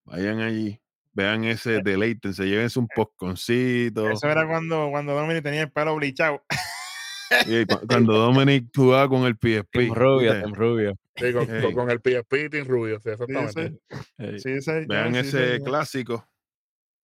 [0.04, 0.80] Vayan allí,
[1.12, 4.10] vean ese Eh, deleite, se llévense un posconcito.
[4.10, 6.44] Eso era cuando, cuando Dominic tenía el pelo blichado.
[7.88, 9.70] Cuando Dominic jugaba con el PSP.
[9.70, 10.32] Team Rubio.
[10.32, 10.94] Team Rubio.
[11.16, 11.48] Sí, con,
[11.90, 13.78] el PSP y Team Rubio, sí, exactamente.
[13.90, 16.28] sí, Ey, sí, señor, vean sí, ese clásico.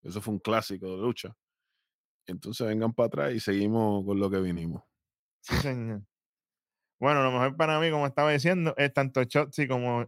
[0.02, 1.36] Eso fue un clásico de lucha.
[2.26, 4.82] Entonces vengan para atrás y seguimos con lo que vinimos.
[5.40, 6.02] Sí, señor.
[6.98, 10.06] Bueno, lo mejor para mí, como estaba diciendo, es tanto Chotzi como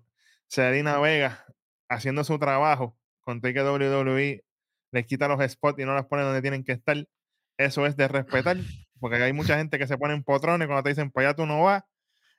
[0.49, 1.45] Selena Vega
[1.89, 4.45] haciendo su trabajo con que WWE
[4.93, 6.97] les quita los spots y no los pone donde tienen que estar.
[7.57, 8.57] Eso es de respetar,
[8.99, 11.47] porque hay mucha gente que se pone en potrones cuando te dicen, pues ya tú
[11.47, 11.85] no vas.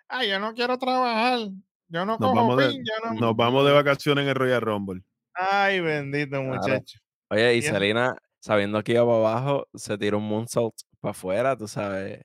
[0.08, 1.40] Ay, yo no quiero trabajar.
[1.88, 3.20] Yo no Nos cojo vamos de, pin, yo no.
[3.20, 5.02] nos vamos de vacaciones en el Royal Rumble.
[5.34, 7.00] Ay, bendito muchacho.
[7.30, 11.68] Oye, y Selena, sabiendo que iba para abajo, se tiró un moonsault para afuera, tú
[11.68, 12.22] sabes.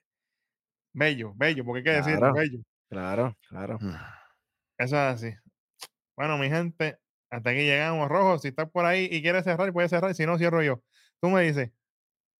[0.99, 2.35] Bello, bello, porque hay que decirlo, Claro.
[2.35, 2.59] bello.
[2.89, 3.79] Claro, claro.
[4.79, 5.31] Eso es así.
[6.17, 8.09] Bueno, mi gente, hasta aquí llegamos.
[8.09, 10.15] Rojo, si estás por ahí y quieres cerrar, puedes cerrar.
[10.15, 10.83] Si no, cierro yo.
[11.21, 11.71] Tú me dices.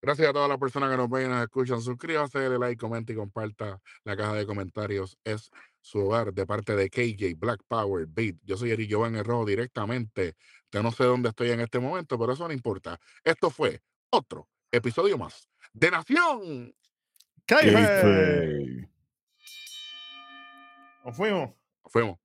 [0.01, 1.83] Gracias a todas las personas que nos ven y nos escuchan.
[1.83, 3.79] Suscríbase, dale like, comente y comparta.
[4.05, 5.51] La caja de comentarios es
[5.83, 8.37] su hogar de parte de KJ Black Power Beat.
[8.43, 10.35] Yo soy Eri Giovanni Rojo directamente.
[10.71, 12.99] Yo no sé dónde estoy en este momento, pero eso no importa.
[13.23, 16.75] Esto fue otro episodio más de Nación.
[17.47, 17.73] ¡Caife!
[17.73, 18.89] Kayfabe.
[21.05, 21.51] Nos fuimos.
[21.85, 22.19] Nos fuimos.